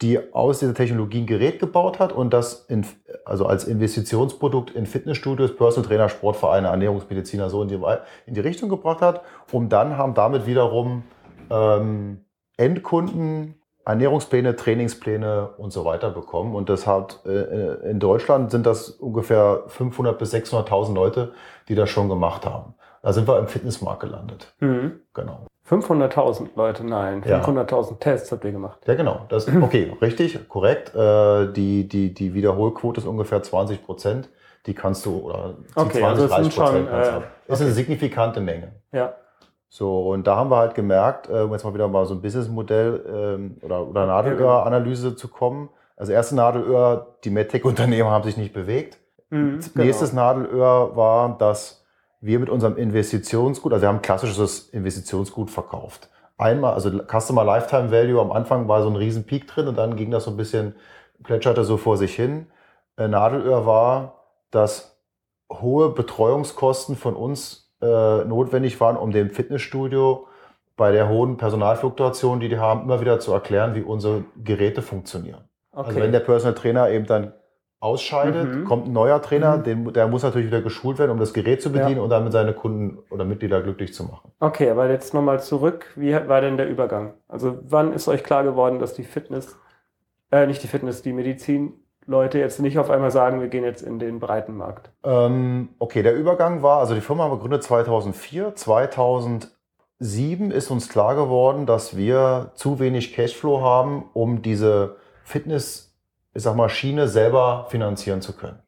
die 0.00 0.32
aus 0.32 0.60
dieser 0.60 0.72
Technologie 0.72 1.20
ein 1.20 1.26
Gerät 1.26 1.58
gebaut 1.58 1.98
hat 1.98 2.12
und 2.12 2.32
das 2.32 2.64
in, 2.66 2.86
also 3.26 3.44
als 3.44 3.64
Investitionsprodukt 3.64 4.70
in 4.70 4.86
Fitnessstudios, 4.86 5.54
Personal 5.54 5.86
Trainer, 5.86 6.08
Sportvereine, 6.08 6.68
Ernährungsmediziner 6.68 7.50
so 7.50 7.62
in 7.62 7.68
die, 7.68 7.78
in 8.24 8.34
die 8.34 8.40
Richtung 8.40 8.70
gebracht 8.70 9.02
hat, 9.02 9.22
um 9.52 9.68
dann 9.68 9.98
haben 9.98 10.14
damit 10.14 10.46
wiederum 10.46 11.02
ähm, 11.50 12.24
Endkunden 12.56 13.57
Ernährungspläne, 13.88 14.54
Trainingspläne 14.54 15.48
und 15.56 15.72
so 15.72 15.86
weiter 15.86 16.10
bekommen. 16.10 16.54
Und 16.54 16.68
das 16.68 16.86
hat 16.86 17.20
äh, 17.24 17.90
in 17.90 17.98
Deutschland 17.98 18.50
sind 18.50 18.66
das 18.66 18.90
ungefähr 18.90 19.62
500 19.68 20.18
bis 20.18 20.34
600.000 20.34 20.94
Leute, 20.94 21.32
die 21.68 21.74
das 21.74 21.88
schon 21.88 22.10
gemacht 22.10 22.44
haben. 22.44 22.74
Da 23.02 23.14
sind 23.14 23.26
wir 23.26 23.38
im 23.38 23.48
Fitnessmarkt 23.48 24.00
gelandet. 24.00 24.54
Mhm. 24.60 25.00
Genau. 25.14 25.46
500.000 25.66 26.48
Leute, 26.54 26.84
nein, 26.84 27.22
500.000 27.22 27.90
ja. 27.90 27.96
Tests 27.98 28.30
habt 28.30 28.44
ihr 28.44 28.52
gemacht. 28.52 28.78
Ja, 28.86 28.94
genau. 28.94 29.24
Das, 29.30 29.48
okay, 29.62 29.96
richtig, 30.02 30.48
korrekt. 30.50 30.94
Äh, 30.94 31.50
die, 31.52 31.88
die, 31.88 32.12
die 32.12 32.34
Wiederholquote 32.34 33.00
ist 33.00 33.06
ungefähr 33.06 33.42
20 33.42 33.84
Prozent. 33.86 34.28
Die 34.66 34.74
kannst 34.74 35.06
du, 35.06 35.20
oder 35.20 35.54
okay, 35.74 36.00
20, 36.00 36.04
also 36.04 36.28
30 36.28 36.56
Prozent 36.56 36.88
schon, 36.88 36.94
äh, 36.94 37.08
ab. 37.08 37.22
Ist 37.46 37.54
okay. 37.54 37.64
eine 37.64 37.72
signifikante 37.72 38.40
Menge. 38.42 38.72
Ja. 38.92 39.14
So, 39.68 40.10
und 40.10 40.26
da 40.26 40.36
haben 40.36 40.50
wir 40.50 40.56
halt 40.56 40.74
gemerkt, 40.74 41.28
äh, 41.28 41.42
um 41.42 41.52
jetzt 41.52 41.64
mal 41.64 41.74
wieder 41.74 41.88
mal 41.88 42.06
so 42.06 42.14
ein 42.14 42.22
Businessmodell 42.22 43.04
ähm, 43.06 43.56
oder, 43.62 43.86
oder 43.86 44.06
Nadelöhr-Analyse 44.06 45.14
zu 45.14 45.28
kommen. 45.28 45.68
Also 45.96 46.12
erste 46.12 46.36
Nadelöhr, 46.36 47.18
die 47.24 47.30
MedTech-Unternehmen 47.30 48.08
haben 48.08 48.24
sich 48.24 48.36
nicht 48.36 48.54
bewegt. 48.54 48.98
Mhm, 49.30 49.60
genau. 49.60 49.84
Nächstes 49.84 50.12
Nadelöhr 50.12 50.96
war, 50.96 51.36
dass 51.36 51.84
wir 52.20 52.38
mit 52.38 52.48
unserem 52.48 52.76
Investitionsgut, 52.76 53.72
also 53.72 53.82
wir 53.82 53.88
haben 53.88 54.02
klassisches 54.02 54.70
Investitionsgut 54.70 55.50
verkauft. 55.50 56.08
Einmal, 56.38 56.74
also 56.74 56.90
Customer 57.04 57.44
Lifetime 57.44 57.90
Value, 57.90 58.20
am 58.20 58.32
Anfang 58.32 58.68
war 58.68 58.82
so 58.82 58.88
ein 58.88 58.96
riesen 58.96 59.24
Peak 59.24 59.46
drin 59.48 59.68
und 59.68 59.76
dann 59.76 59.96
ging 59.96 60.10
das 60.10 60.24
so 60.24 60.30
ein 60.30 60.36
bisschen, 60.36 60.74
plätscherte 61.22 61.64
so 61.64 61.76
vor 61.76 61.96
sich 61.96 62.14
hin. 62.14 62.46
Äh, 62.96 63.08
Nadelöhr 63.08 63.66
war, 63.66 64.24
dass 64.50 64.98
hohe 65.52 65.90
Betreuungskosten 65.90 66.96
von 66.96 67.14
uns 67.14 67.67
äh, 67.80 68.24
notwendig 68.24 68.80
waren, 68.80 68.96
um 68.96 69.10
dem 69.10 69.30
Fitnessstudio 69.30 70.26
bei 70.76 70.92
der 70.92 71.08
hohen 71.08 71.36
Personalfluktuation, 71.36 72.40
die 72.40 72.48
die 72.48 72.58
haben, 72.58 72.82
immer 72.82 73.00
wieder 73.00 73.18
zu 73.20 73.32
erklären, 73.32 73.74
wie 73.74 73.82
unsere 73.82 74.24
Geräte 74.42 74.80
funktionieren. 74.82 75.48
Also 75.72 75.80
okay. 75.80 75.88
Also 75.88 76.00
wenn 76.00 76.12
der 76.12 76.20
Personal 76.20 76.54
Trainer 76.54 76.88
eben 76.90 77.06
dann 77.06 77.32
ausscheidet, 77.80 78.52
mhm. 78.52 78.64
kommt 78.64 78.86
ein 78.86 78.92
neuer 78.92 79.22
Trainer, 79.22 79.58
mhm. 79.58 79.62
den, 79.62 79.92
der 79.92 80.08
muss 80.08 80.22
natürlich 80.22 80.48
wieder 80.48 80.62
geschult 80.62 80.98
werden, 80.98 81.12
um 81.12 81.18
das 81.18 81.32
Gerät 81.32 81.62
zu 81.62 81.70
bedienen 81.70 81.96
ja. 81.96 82.02
und 82.02 82.10
damit 82.10 82.32
seine 82.32 82.52
Kunden 82.52 82.98
oder 83.10 83.24
Mitglieder 83.24 83.62
glücklich 83.62 83.94
zu 83.94 84.04
machen. 84.04 84.32
Okay, 84.40 84.70
aber 84.70 84.90
jetzt 84.90 85.14
nochmal 85.14 85.40
zurück. 85.40 85.92
Wie 85.94 86.12
war 86.12 86.40
denn 86.40 86.56
der 86.56 86.68
Übergang? 86.68 87.14
Also 87.28 87.58
wann 87.62 87.92
ist 87.92 88.08
euch 88.08 88.24
klar 88.24 88.42
geworden, 88.42 88.78
dass 88.78 88.94
die 88.94 89.04
Fitness, 89.04 89.56
äh, 90.32 90.46
nicht 90.46 90.62
die 90.62 90.68
Fitness, 90.68 91.02
die 91.02 91.12
Medizin 91.12 91.74
Leute 92.08 92.38
jetzt 92.38 92.58
nicht 92.58 92.78
auf 92.78 92.90
einmal 92.90 93.10
sagen, 93.10 93.40
wir 93.40 93.48
gehen 93.48 93.64
jetzt 93.64 93.82
in 93.82 93.98
den 93.98 94.18
breiten 94.18 94.56
Markt? 94.56 94.90
Ähm, 95.04 95.68
okay, 95.78 96.02
der 96.02 96.16
Übergang 96.16 96.62
war, 96.62 96.80
also 96.80 96.94
die 96.94 97.00
Firma 97.00 97.24
haben 97.24 97.30
wir 97.30 97.36
gegründet 97.36 97.62
2004. 97.62 98.56
2007 98.56 100.50
ist 100.50 100.70
uns 100.70 100.88
klar 100.88 101.14
geworden, 101.14 101.66
dass 101.66 101.96
wir 101.96 102.50
zu 102.54 102.80
wenig 102.80 103.14
Cashflow 103.14 103.60
haben, 103.60 104.04
um 104.14 104.42
diese 104.42 104.96
Fitness 105.22 105.88
ich 106.38 106.44
sag 106.44 106.54
mal, 106.54 106.68
Schiene 106.68 107.08
selber 107.08 107.66
finanzieren 107.68 108.20
zu 108.20 108.32
können. 108.32 108.60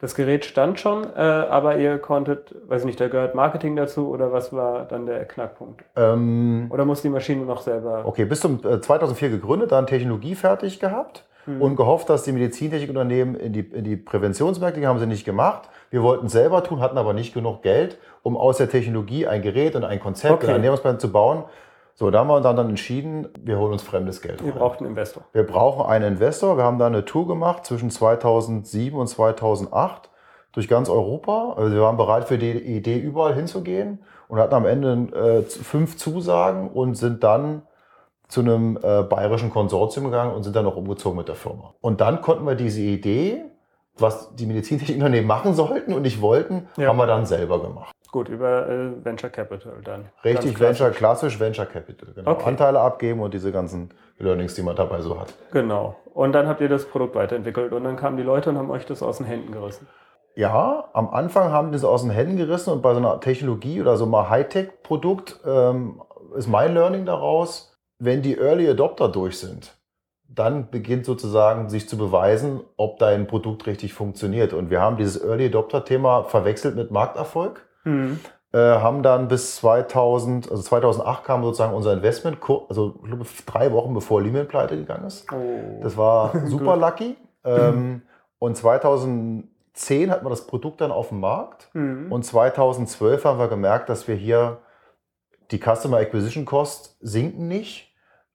Das 0.00 0.14
Gerät 0.14 0.44
stand 0.44 0.78
schon, 0.78 1.04
äh, 1.04 1.18
aber 1.18 1.78
ihr 1.78 1.98
konntet, 1.98 2.54
weiß 2.68 2.82
ich 2.82 2.86
nicht, 2.86 3.00
da 3.00 3.08
gehört 3.08 3.34
Marketing 3.34 3.74
dazu 3.74 4.10
oder 4.10 4.32
was 4.32 4.52
war 4.52 4.84
dann 4.84 5.06
der 5.06 5.24
Knackpunkt? 5.24 5.84
Ähm, 5.96 6.68
oder 6.70 6.84
muss 6.84 7.02
die 7.02 7.08
Maschine 7.08 7.44
noch 7.44 7.62
selber? 7.62 8.02
Okay, 8.04 8.24
bis 8.24 8.38
zum 8.38 8.60
äh, 8.64 8.80
2004 8.80 9.28
gegründet, 9.30 9.72
dann 9.72 9.88
Technologie 9.88 10.36
fertig 10.36 10.78
gehabt 10.78 11.24
mhm. 11.48 11.62
und 11.62 11.76
gehofft, 11.76 12.08
dass 12.08 12.22
die 12.22 12.32
Medizintechnikunternehmen 12.32 13.34
in 13.34 13.52
die, 13.52 13.60
in 13.60 13.84
die 13.84 13.96
Präventionsmärkte 13.96 14.80
gehen, 14.80 14.88
haben 14.88 14.98
sie 14.98 15.06
nicht 15.06 15.24
gemacht. 15.24 15.68
Wir 15.90 16.02
wollten 16.02 16.26
es 16.26 16.32
selber 16.32 16.62
tun, 16.62 16.80
hatten 16.80 16.98
aber 16.98 17.14
nicht 17.14 17.34
genug 17.34 17.62
Geld, 17.62 17.98
um 18.22 18.36
aus 18.36 18.58
der 18.58 18.68
Technologie 18.68 19.26
ein 19.26 19.42
Gerät 19.42 19.74
und 19.74 19.84
ein 19.84 20.00
Konzept 20.00 20.34
okay. 20.34 20.44
und 20.44 20.48
einen 20.50 20.56
Ernährungsplan 20.58 21.00
zu 21.00 21.10
bauen, 21.10 21.44
so, 21.98 22.12
da 22.12 22.20
haben 22.20 22.28
wir 22.28 22.40
dann, 22.40 22.54
dann 22.54 22.68
entschieden, 22.68 23.26
wir 23.40 23.58
holen 23.58 23.72
uns 23.72 23.82
fremdes 23.82 24.22
Geld. 24.22 24.44
Wir 24.44 24.52
brauchen 24.52 24.78
einen 24.78 24.90
Investor. 24.90 25.24
Wir 25.32 25.42
brauchen 25.42 25.84
einen 25.84 26.12
Investor. 26.12 26.56
Wir 26.56 26.62
haben 26.62 26.78
da 26.78 26.86
eine 26.86 27.04
Tour 27.04 27.26
gemacht 27.26 27.66
zwischen 27.66 27.90
2007 27.90 28.96
und 28.96 29.08
2008 29.08 30.08
durch 30.52 30.68
ganz 30.68 30.88
Europa. 30.88 31.54
Also 31.56 31.74
wir 31.74 31.82
waren 31.82 31.96
bereit 31.96 32.28
für 32.28 32.38
die 32.38 32.52
Idee 32.52 32.98
überall 32.98 33.34
hinzugehen 33.34 33.98
und 34.28 34.38
hatten 34.38 34.54
am 34.54 34.64
Ende 34.64 35.08
äh, 35.12 35.42
fünf 35.42 35.96
Zusagen 35.96 36.70
und 36.70 36.94
sind 36.94 37.24
dann 37.24 37.62
zu 38.28 38.40
einem 38.40 38.78
äh, 38.82 39.02
bayerischen 39.02 39.50
Konsortium 39.50 40.06
gegangen 40.06 40.34
und 40.34 40.42
sind 40.42 40.54
dann 40.54 40.64
noch 40.64 40.76
umgezogen 40.76 41.16
mit 41.16 41.28
der 41.28 41.34
Firma. 41.34 41.74
Und 41.80 42.00
dann 42.00 42.20
konnten 42.20 42.46
wir 42.46 42.54
diese 42.54 42.80
Idee, 42.82 43.44
was 43.96 44.34
die 44.36 44.46
Medizintechnikunternehmen 44.46 45.26
machen 45.26 45.54
sollten 45.54 45.92
und 45.92 46.02
nicht 46.02 46.20
wollten, 46.20 46.68
ja. 46.76 46.88
haben 46.88 46.98
wir 46.98 47.06
dann 47.06 47.26
selber 47.26 47.60
gemacht. 47.60 47.92
Gut, 48.10 48.28
über 48.28 48.68
äh, 48.68 49.04
Venture 49.04 49.30
Capital 49.30 49.72
dann. 49.84 50.06
Richtig, 50.24 50.54
klassisch. 50.54 50.80
Venture, 50.80 50.90
klassisch 50.90 51.40
Venture 51.40 51.66
Capital, 51.66 52.14
genau. 52.14 52.30
Okay. 52.30 52.44
Anteile 52.46 52.80
abgeben 52.80 53.20
und 53.20 53.34
diese 53.34 53.52
ganzen 53.52 53.90
Learnings, 54.18 54.54
die 54.54 54.62
man 54.62 54.76
dabei 54.76 55.00
so 55.00 55.18
hat. 55.18 55.34
Genau. 55.52 55.96
Und 56.14 56.32
dann 56.32 56.48
habt 56.48 56.60
ihr 56.60 56.68
das 56.68 56.86
Produkt 56.86 57.14
weiterentwickelt 57.14 57.72
und 57.72 57.84
dann 57.84 57.96
kamen 57.96 58.16
die 58.16 58.22
Leute 58.22 58.50
und 58.50 58.58
haben 58.58 58.70
euch 58.70 58.86
das 58.86 59.02
aus 59.02 59.18
den 59.18 59.26
Händen 59.26 59.52
gerissen. 59.52 59.86
Ja, 60.34 60.88
am 60.92 61.10
Anfang 61.10 61.52
haben 61.52 61.68
die 61.68 61.72
das 61.72 61.84
aus 61.84 62.02
den 62.02 62.10
Händen 62.10 62.36
gerissen 62.36 62.72
und 62.72 62.80
bei 62.80 62.92
so 62.92 62.98
einer 62.98 63.20
Technologie 63.20 63.80
oder 63.80 63.96
so 63.96 64.06
mal 64.06 64.30
Hightech-Produkt 64.30 65.40
ähm, 65.44 66.00
ist 66.36 66.46
mein 66.46 66.74
Learning 66.74 67.04
daraus, 67.04 67.67
wenn 67.98 68.22
die 68.22 68.38
Early 68.38 68.68
Adopter 68.68 69.08
durch 69.08 69.38
sind, 69.38 69.76
dann 70.28 70.70
beginnt 70.70 71.06
sozusagen 71.06 71.68
sich 71.68 71.88
zu 71.88 71.96
beweisen, 71.96 72.60
ob 72.76 72.98
dein 72.98 73.26
Produkt 73.26 73.66
richtig 73.66 73.94
funktioniert. 73.94 74.52
Und 74.52 74.70
wir 74.70 74.80
haben 74.80 74.96
dieses 74.96 75.22
Early 75.22 75.46
Adopter-Thema 75.46 76.24
verwechselt 76.24 76.76
mit 76.76 76.90
Markterfolg. 76.90 77.66
Mhm. 77.84 78.20
Äh, 78.52 78.58
haben 78.58 79.02
dann 79.02 79.28
bis 79.28 79.56
2000, 79.56 80.50
also 80.50 80.62
2008 80.62 81.24
kam 81.24 81.42
sozusagen 81.42 81.74
unser 81.74 81.92
Investment, 81.92 82.38
also 82.68 82.98
ich 83.02 83.08
glaube, 83.08 83.26
drei 83.44 83.72
Wochen 83.72 83.92
bevor 83.92 84.22
Lehman 84.22 84.48
pleite 84.48 84.76
gegangen 84.76 85.04
ist. 85.04 85.30
Oh. 85.32 85.80
Das 85.82 85.96
war 85.96 86.32
super 86.46 86.76
lucky. 86.76 87.16
Ähm, 87.44 88.02
und 88.38 88.56
2010 88.56 90.10
hatten 90.10 90.24
wir 90.24 90.30
das 90.30 90.46
Produkt 90.46 90.80
dann 90.80 90.92
auf 90.92 91.08
dem 91.08 91.20
Markt. 91.20 91.68
Mhm. 91.74 92.10
Und 92.10 92.24
2012 92.24 93.24
haben 93.24 93.38
wir 93.38 93.48
gemerkt, 93.48 93.88
dass 93.88 94.08
wir 94.08 94.14
hier 94.14 94.58
die 95.50 95.58
Customer 95.58 95.98
Acquisition 95.98 96.44
Cost 96.44 96.96
sinken 97.00 97.48
nicht. 97.48 97.87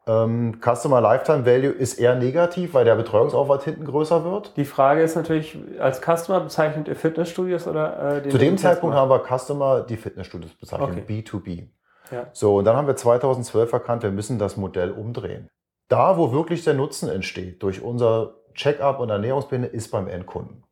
Ähm, 0.05 0.59
Customer 0.61 0.99
Lifetime 0.99 1.45
Value 1.45 1.71
ist 1.71 1.93
eher 1.93 2.15
negativ, 2.15 2.73
weil 2.73 2.83
der 2.83 2.95
Betreuungsaufwand 2.95 3.63
hinten 3.63 3.85
größer 3.85 4.25
wird. 4.25 4.57
Die 4.57 4.65
Frage 4.65 5.01
ist 5.01 5.15
natürlich, 5.15 5.57
als 5.79 6.01
Customer 6.01 6.41
bezeichnet 6.41 6.89
ihr 6.89 6.95
Fitnessstudios 6.95 7.67
oder 7.67 8.17
äh, 8.17 8.21
den 8.21 8.31
Zu 8.31 8.37
dem 8.37 8.57
Zeitpunkt 8.57 8.95
haben 8.95 9.09
wir 9.09 9.23
Customer 9.23 9.81
die 9.81 9.95
Fitnessstudios 9.95 10.53
bezeichnet, 10.55 10.89
okay. 11.03 11.23
B2B. 11.23 11.67
Ja. 12.11 12.27
So, 12.33 12.57
und 12.57 12.65
dann 12.65 12.75
haben 12.75 12.87
wir 12.87 12.97
2012 12.97 13.71
erkannt, 13.71 14.03
wir 14.03 14.11
müssen 14.11 14.37
das 14.39 14.57
Modell 14.57 14.91
umdrehen. 14.91 15.49
Da, 15.87 16.17
wo 16.17 16.33
wirklich 16.33 16.63
der 16.63 16.73
Nutzen 16.73 17.09
entsteht, 17.09 17.63
durch 17.63 17.81
unser 17.81 18.35
Check-up 18.55 18.99
und 18.99 19.09
Ernährungspläne, 19.09 19.67
ist 19.67 19.89
beim 19.89 20.07
Endkunden. 20.07 20.63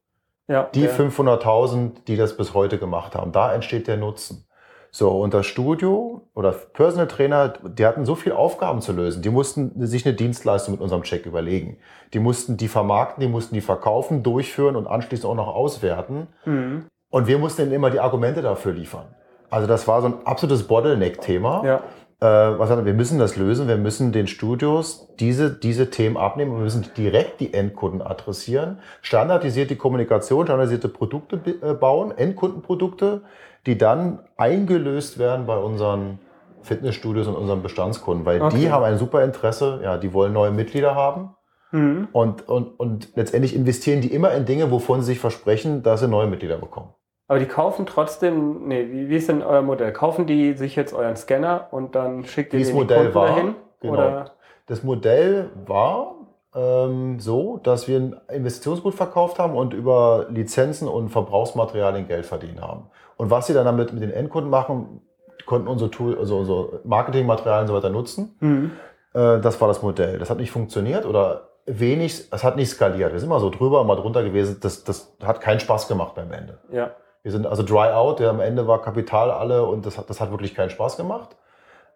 Ja, 0.48 0.63
die 0.76 0.89
500.000, 0.89 2.04
die 2.08 2.17
das 2.17 2.36
bis 2.36 2.54
heute 2.54 2.78
gemacht 2.78 3.15
haben, 3.15 3.32
da 3.32 3.54
entsteht 3.54 3.88
der 3.88 3.96
Nutzen. 3.96 4.46
So, 4.94 5.10
und 5.10 5.34
das 5.34 5.46
Studio 5.46 6.22
oder 6.36 6.52
Personal 6.52 7.08
Trainer, 7.08 7.54
die 7.64 7.86
hatten 7.86 8.06
so 8.06 8.16
viel 8.16 8.34
Aufgaben 8.34 8.82
zu 8.82 8.92
lösen. 8.92 9.22
Die 9.22 9.30
mussten 9.30 9.88
sich 9.88 10.06
eine 10.06 10.14
Dienstleistung 10.14 10.74
mit 10.74 10.82
unserem 10.82 11.04
Check 11.04 11.26
überlegen. 11.26 11.78
Die 12.14 12.20
mussten 12.20 12.58
die 12.58 12.68
vermarkten, 12.68 13.22
die 13.22 13.30
mussten 13.30 13.56
die 13.56 13.62
verkaufen, 13.62 14.22
durchführen 14.22 14.76
und 14.76 14.88
anschließend 14.88 15.32
auch 15.32 15.36
noch 15.36 15.48
auswerten. 15.48 16.28
Mhm. 16.44 16.88
Und 17.10 17.28
wir 17.28 17.38
mussten 17.40 17.62
ihnen 17.64 17.72
immer 17.72 17.90
die 17.90 18.02
Argumente 18.02 18.42
dafür 18.42 18.74
liefern. 18.74 19.06
Also 19.50 19.66
das 19.66 19.88
war 19.88 20.02
so 20.02 20.08
ein 20.08 20.26
absolutes 20.26 20.64
Bottleneck-Thema. 20.68 21.66
Ja. 21.66 21.82
Äh, 22.22 22.60
was 22.60 22.70
hat, 22.70 22.86
wir 22.86 22.94
müssen 22.94 23.18
das 23.18 23.36
lösen, 23.36 23.68
wir 23.68 23.78
müssen 23.78 24.12
den 24.12 24.28
Studios 24.28 25.08
diese, 25.20 25.50
diese 25.52 25.90
Themen 25.90 26.18
abnehmen 26.18 26.52
und 26.52 26.58
wir 26.58 26.66
müssen 26.66 26.86
direkt 26.96 27.40
die 27.40 27.54
Endkunden 27.54 28.02
adressieren, 28.02 28.78
standardisierte 29.02 29.76
Kommunikation, 29.76 30.46
standardisierte 30.46 30.88
Produkte 30.88 31.42
äh, 31.64 31.74
bauen, 31.74 32.16
Endkundenprodukte, 32.16 33.22
die 33.65 33.78
dann 33.78 34.19
eingelöst 34.38 35.19
werden 35.19 35.45
bei 35.45 35.58
unseren 35.58 36.19
Fitnessstudios 36.63 37.28
und 37.28 37.36
unseren 37.36 37.62
Bestandskunden, 37.62 38.26
weil 38.26 38.41
okay. 38.41 38.58
die 38.58 38.71
haben 38.71 38.84
ein 38.84 38.97
super 38.97 39.24
Interesse, 39.24 39.80
ja, 39.84 39.97
die 39.97 40.13
wollen 40.13 40.34
neue 40.34 40.52
Mitglieder 40.52 40.95
haben. 40.95 41.36
Mhm. 41.71 42.10
Und, 42.12 42.47
und, 42.47 42.80
und 42.80 43.15
letztendlich 43.15 43.56
investieren 43.56 44.02
die 44.02 44.13
immer 44.13 44.32
in 44.34 44.45
Dinge, 44.45 44.71
wovon 44.71 45.02
sie 45.02 45.08
sich 45.08 45.19
versprechen, 45.19 45.84
dass 45.84 46.02
sie 46.02 46.08
neue 46.08 46.28
Mitglieder 46.28 46.58
bekommen. 46.58 46.89
Aber 47.28 47.39
die 47.39 47.45
kaufen 47.45 47.86
trotzdem, 47.86 48.67
nee, 48.67 48.88
wie, 48.91 49.10
wie 49.10 49.15
ist 49.15 49.30
denn 49.30 49.41
euer 49.41 49.62
Modell? 49.62 49.93
Kaufen 49.93 50.26
die 50.26 50.54
sich 50.54 50.76
jetzt 50.76 50.93
euren 50.93 51.15
Scanner 51.15 51.69
und 51.71 51.95
dann 51.95 52.26
schickt 52.26 52.54
ihr 52.54 52.60
den 52.60 52.76
Modell 52.76 53.15
war, 53.15 53.28
dahin? 53.28 53.56
Genau. 53.80 53.93
Oder? 53.93 54.32
Das 54.67 54.84
Modell 54.84 55.50
war 55.65 56.15
ähm, 56.56 57.20
so, 57.20 57.60
dass 57.64 57.88
wir 57.88 57.98
ein 57.98 58.16
Investitionsgut 58.32 58.94
verkauft 58.94 59.40
haben 59.40 59.56
und 59.56 59.74
über 59.74 60.28
Lizenzen 60.30 60.88
und 60.88 61.10
Verbrauchsmaterialien 61.10 62.08
Geld 62.08 62.26
verdient 62.26 62.62
haben. 62.62 62.90
Und 63.18 63.30
was 63.30 63.48
sie 63.48 63.54
dann 63.54 63.66
damit 63.66 63.94
mit 63.94 64.02
den 64.02 64.12
Endkunden 64.12 64.50
machen, 64.50 65.02
konnten 65.46 65.68
unsere 65.68 65.92
Tool, 65.92 66.18
also 66.18 66.40
unsere 66.40 66.82
Marketingmaterialien 66.84 67.64
und 67.64 67.68
so 67.68 67.74
weiter 67.76 67.90
nutzen. 67.90 68.36
Mhm. 68.40 68.72
Äh, 69.14 69.40
das 69.40 69.60
war 69.62 69.68
das 69.68 69.82
Modell. 69.82 70.20
Das 70.20 70.30
hat 70.30 70.38
nicht 70.38 70.52
funktioniert 70.52 71.06
oder 71.06 71.50
wenig, 71.66 72.28
es 72.32 72.44
hat 72.44 72.56
nicht 72.56 72.70
skaliert. 72.70 73.14
Wir 73.14 73.20
sind 73.20 73.30
immer 73.30 73.40
so 73.40 73.50
drüber, 73.50 73.84
mal 73.84 73.96
drunter 73.96 74.24
gewesen. 74.24 74.58
Das, 74.62 74.84
das 74.84 75.16
hat 75.24 75.42
keinen 75.42 75.60
Spaß 75.60 75.88
gemacht 75.88 76.16
beim 76.16 76.32
Ende. 76.32 76.60
Ja. 76.72 76.92
Wir 77.24 77.32
sind 77.32 77.46
also 77.46 77.64
dry 77.64 77.92
out, 77.92 78.20
der 78.20 78.30
am 78.30 78.40
Ende 78.40 78.68
war 78.68 78.82
Kapital 78.82 79.30
alle 79.30 79.64
und 79.66 79.86
das 79.86 79.98
hat, 79.98 80.10
das 80.10 80.20
hat 80.20 80.32
wirklich 80.32 80.56
keinen 80.56 80.72
Spaß 80.72 80.98
gemacht. 80.98 81.38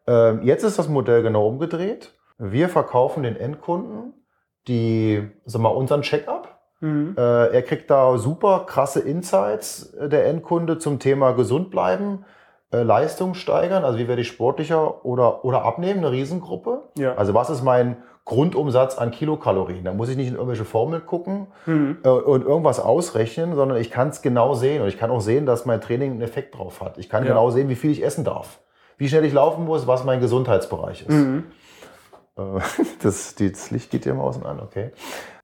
Ähm, 0.07 0.43
jetzt 0.43 0.63
ist 0.63 0.77
das 0.77 0.87
Modell 0.87 1.23
genau 1.23 1.47
umgedreht. 1.47 2.13
Wir 2.37 2.69
verkaufen 2.69 3.23
den 3.23 3.35
Endkunden 3.35 4.13
die, 4.67 5.27
sag 5.45 5.61
mal, 5.61 5.69
unseren 5.69 6.01
Check-up 6.01 6.51
Mhm. 6.81 7.15
Äh, 7.17 7.21
er 7.55 7.61
kriegt 7.61 7.89
da 7.89 8.17
super 8.17 8.65
krasse 8.67 8.99
Insights, 8.99 9.93
äh, 9.93 10.09
der 10.09 10.25
Endkunde, 10.27 10.77
zum 10.77 10.99
Thema 10.99 11.31
gesund 11.31 11.71
bleiben. 11.71 12.25
äh, 12.73 12.83
Leistung 12.83 13.33
steigern? 13.35 13.85
Also 13.85 13.97
wie 13.97 14.07
werde 14.09 14.21
ich 14.21 14.27
sportlicher 14.27 15.05
oder, 15.05 15.45
oder 15.45 15.63
abnehmen, 15.63 15.99
eine 15.99 16.11
Riesengruppe? 16.11 16.81
Ja. 16.97 17.15
Also 17.15 17.33
was 17.33 17.49
ist 17.49 17.63
mein 17.63 17.95
Grundumsatz 18.25 18.97
an 18.97 19.11
Kilokalorien? 19.11 19.85
Da 19.85 19.93
muss 19.93 20.09
ich 20.09 20.17
nicht 20.17 20.27
in 20.27 20.33
irgendwelche 20.33 20.65
Formeln 20.65 21.05
gucken 21.05 21.47
Mhm. 21.65 21.99
äh, 22.03 22.09
und 22.09 22.43
irgendwas 22.43 22.81
ausrechnen, 22.81 23.55
sondern 23.55 23.77
ich 23.79 23.89
kann 23.89 24.09
es 24.09 24.21
genau 24.21 24.53
sehen. 24.55 24.81
Und 24.81 24.89
ich 24.89 24.97
kann 24.97 25.09
auch 25.11 25.21
sehen, 25.21 25.45
dass 25.45 25.65
mein 25.65 25.79
Training 25.79 26.11
einen 26.11 26.21
Effekt 26.21 26.57
drauf 26.57 26.81
hat. 26.81 26.97
Ich 26.97 27.07
kann 27.07 27.23
Ja. 27.23 27.29
genau 27.29 27.49
sehen, 27.51 27.69
wie 27.69 27.75
viel 27.75 27.91
ich 27.91 28.03
essen 28.03 28.25
darf. 28.25 28.59
Wie 28.97 29.07
schnell 29.07 29.23
ich 29.25 29.33
laufen 29.33 29.63
muss, 29.63 29.87
was 29.87 30.03
mein 30.03 30.19
Gesundheitsbereich 30.19 31.03
ist. 31.03 31.09
Mhm. 31.11 31.43
Das, 33.01 33.35
das 33.35 33.71
Licht 33.71 33.91
geht 33.91 34.05
dir 34.05 34.11
im 34.11 34.19
Außen 34.19 34.45
an, 34.45 34.59
okay. 34.59 34.91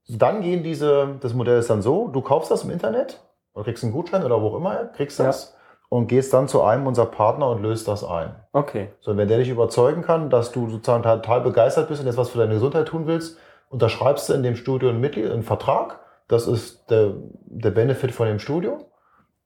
Dann 0.09 0.41
gehen 0.41 0.63
diese, 0.63 1.15
das 1.21 1.33
Modell 1.33 1.59
ist 1.59 1.69
dann 1.69 1.81
so, 1.81 2.07
du 2.07 2.21
kaufst 2.21 2.51
das 2.51 2.63
im 2.63 2.71
Internet 2.71 3.21
oder 3.53 3.63
kriegst 3.65 3.83
einen 3.83 3.93
Gutschein 3.93 4.23
oder 4.23 4.41
wo 4.41 4.47
auch 4.49 4.55
immer, 4.57 4.85
kriegst 4.87 5.19
Ja. 5.19 5.25
das 5.25 5.55
und 5.89 6.07
gehst 6.07 6.33
dann 6.33 6.47
zu 6.47 6.61
einem 6.63 6.87
unserer 6.87 7.05
Partner 7.07 7.49
und 7.49 7.61
löst 7.61 7.87
das 7.87 8.03
ein. 8.03 8.35
Okay. 8.53 8.89
So, 9.01 9.11
und 9.11 9.17
wenn 9.17 9.27
der 9.27 9.37
dich 9.37 9.49
überzeugen 9.49 10.01
kann, 10.01 10.29
dass 10.29 10.51
du 10.51 10.69
sozusagen 10.69 11.03
total 11.03 11.41
begeistert 11.41 11.87
bist 11.89 12.01
und 12.01 12.07
jetzt 12.07 12.17
was 12.17 12.29
für 12.29 12.39
deine 12.39 12.53
Gesundheit 12.53 12.87
tun 12.87 13.07
willst, 13.07 13.37
unterschreibst 13.69 14.27
du 14.29 14.33
in 14.33 14.43
dem 14.43 14.55
Studio 14.55 14.89
ein 14.89 14.99
Mitglied, 14.99 15.29
einen 15.29 15.43
Vertrag. 15.43 15.99
Das 16.27 16.47
ist 16.47 16.89
der, 16.89 17.13
der 17.45 17.71
Benefit 17.71 18.11
von 18.13 18.27
dem 18.27 18.39
Studio. 18.39 18.79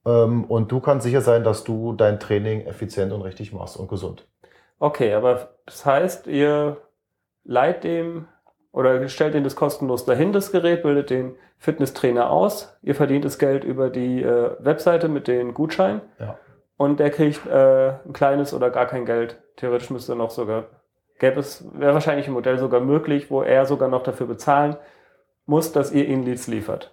Ähm, 0.04 0.44
Und 0.44 0.70
du 0.70 0.80
kannst 0.80 1.04
sicher 1.04 1.20
sein, 1.20 1.42
dass 1.44 1.64
du 1.64 1.92
dein 1.92 2.20
Training 2.20 2.62
effizient 2.66 3.12
und 3.12 3.22
richtig 3.22 3.52
machst 3.52 3.76
und 3.76 3.88
gesund. 3.88 4.26
Okay, 4.78 5.14
aber 5.14 5.50
das 5.64 5.84
heißt, 5.84 6.26
ihr 6.28 6.76
leiht 7.46 7.84
dem 7.84 8.26
oder 8.72 9.08
stellt 9.08 9.34
den 9.34 9.44
das 9.44 9.56
kostenlos 9.56 10.04
dahin, 10.04 10.32
das 10.32 10.52
Gerät, 10.52 10.82
bildet 10.82 11.10
den 11.10 11.34
Fitnesstrainer 11.58 12.30
aus, 12.30 12.76
ihr 12.82 12.94
verdient 12.94 13.24
das 13.24 13.38
Geld 13.38 13.64
über 13.64 13.88
die 13.88 14.22
äh, 14.22 14.50
Webseite 14.58 15.08
mit 15.08 15.26
den 15.28 15.54
Gutscheinen 15.54 16.02
Ja. 16.18 16.38
und 16.76 17.00
der 17.00 17.10
kriegt 17.10 17.46
äh, 17.46 17.94
ein 18.04 18.12
kleines 18.12 18.52
oder 18.52 18.68
gar 18.70 18.86
kein 18.86 19.06
Geld. 19.06 19.36
Theoretisch 19.56 19.88
müsste 19.90 20.14
noch 20.14 20.30
sogar, 20.30 20.64
gäbe 21.18 21.40
es, 21.40 21.64
wäre 21.72 21.94
wahrscheinlich 21.94 22.26
ein 22.26 22.34
Modell 22.34 22.58
sogar 22.58 22.80
möglich, 22.80 23.30
wo 23.30 23.42
er 23.42 23.64
sogar 23.64 23.88
noch 23.88 24.02
dafür 24.02 24.26
bezahlen 24.26 24.76
muss, 25.46 25.72
dass 25.72 25.92
ihr 25.92 26.06
ihn 26.06 26.24
Leads 26.24 26.46
liefert. 26.46 26.92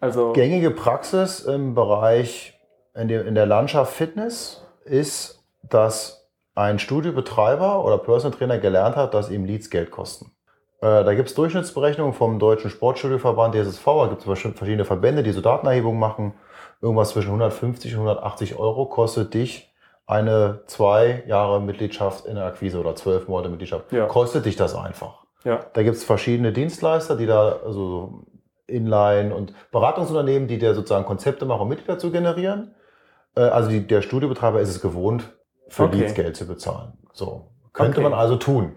Also, 0.00 0.32
Gängige 0.32 0.70
Praxis 0.70 1.40
im 1.40 1.74
Bereich, 1.74 2.58
in, 2.94 3.08
dem, 3.08 3.26
in 3.26 3.34
der 3.34 3.44
Landschaft 3.46 3.92
Fitness 3.92 4.66
ist, 4.86 5.44
dass 5.62 6.23
ein 6.54 6.78
Studiobetreiber 6.78 7.84
oder 7.84 7.98
Personal 7.98 8.36
Trainer 8.36 8.58
gelernt 8.58 8.96
hat, 8.96 9.14
dass 9.14 9.30
ihm 9.30 9.44
Leads 9.44 9.70
Geld 9.70 9.90
kosten. 9.90 10.32
Äh, 10.80 11.04
Da 11.04 11.14
gibt 11.14 11.28
es 11.28 11.34
Durchschnittsberechnungen 11.34 12.12
vom 12.14 12.38
Deutschen 12.38 12.70
Sportstudioverband, 12.70 13.54
DSSV, 13.54 13.84
da 13.84 14.06
gibt 14.08 14.20
es 14.20 14.24
verschiedene 14.24 14.84
Verbände, 14.84 15.22
die 15.22 15.32
so 15.32 15.40
Datenerhebungen 15.40 15.98
machen. 15.98 16.34
Irgendwas 16.80 17.10
zwischen 17.10 17.28
150 17.28 17.94
und 17.94 18.00
180 18.00 18.56
Euro 18.58 18.86
kostet 18.86 19.32
dich 19.34 19.72
eine 20.06 20.60
zwei 20.66 21.22
Jahre 21.26 21.60
Mitgliedschaft 21.60 22.26
in 22.26 22.34
der 22.34 22.44
Akquise 22.44 22.78
oder 22.78 22.94
zwölf 22.94 23.26
Monate 23.26 23.48
Mitgliedschaft. 23.48 23.90
Ja. 23.90 24.06
Kostet 24.06 24.44
dich 24.44 24.54
das 24.56 24.74
einfach. 24.74 25.24
ja, 25.44 25.60
Da 25.72 25.82
gibt 25.82 25.96
es 25.96 26.04
verschiedene 26.04 26.52
Dienstleister, 26.52 27.16
die 27.16 27.26
da, 27.26 27.56
also 27.64 28.24
Inline 28.66 29.34
und 29.34 29.54
Beratungsunternehmen, 29.72 30.46
die 30.48 30.58
dir 30.58 30.74
sozusagen 30.74 31.06
Konzepte 31.06 31.46
machen, 31.46 31.62
um 31.62 31.68
Mitglieder 31.68 31.98
zu 31.98 32.10
generieren. 32.10 32.74
Äh, 33.34 33.40
Also 33.40 33.70
die, 33.70 33.86
der 33.86 34.02
Studiobetreiber 34.02 34.60
ist 34.60 34.68
es 34.68 34.80
gewohnt, 34.82 35.32
für 35.68 35.84
Okay. 35.84 35.96
Leads 35.98 36.14
Geld 36.14 36.36
zu 36.36 36.46
bezahlen. 36.46 36.92
So. 37.12 37.48
Könnte 37.72 38.00
Okay. 38.00 38.08
man 38.08 38.18
also 38.18 38.36
tun, 38.36 38.76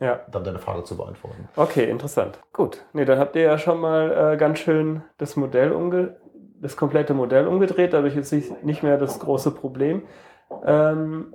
ja. 0.00 0.20
um 0.32 0.44
deine 0.44 0.58
Frage 0.58 0.84
zu 0.84 0.96
beantworten. 0.96 1.48
Okay, 1.56 1.88
interessant. 1.90 2.38
Gut. 2.52 2.84
Nee, 2.92 3.04
dann 3.04 3.18
habt 3.18 3.36
ihr 3.36 3.42
ja 3.42 3.58
schon 3.58 3.78
mal 3.80 4.32
äh, 4.34 4.36
ganz 4.36 4.58
schön 4.60 5.02
das 5.18 5.36
Modell 5.36 5.72
umge 5.72 6.16
das 6.60 6.76
komplette 6.76 7.12
Modell 7.12 7.48
umgedreht. 7.48 7.92
Dadurch 7.92 8.16
ist 8.16 8.32
nicht 8.32 8.62
nicht 8.64 8.82
mehr 8.84 8.96
das 8.96 9.18
große 9.18 9.50
Problem, 9.50 10.02
ähm, 10.64 11.34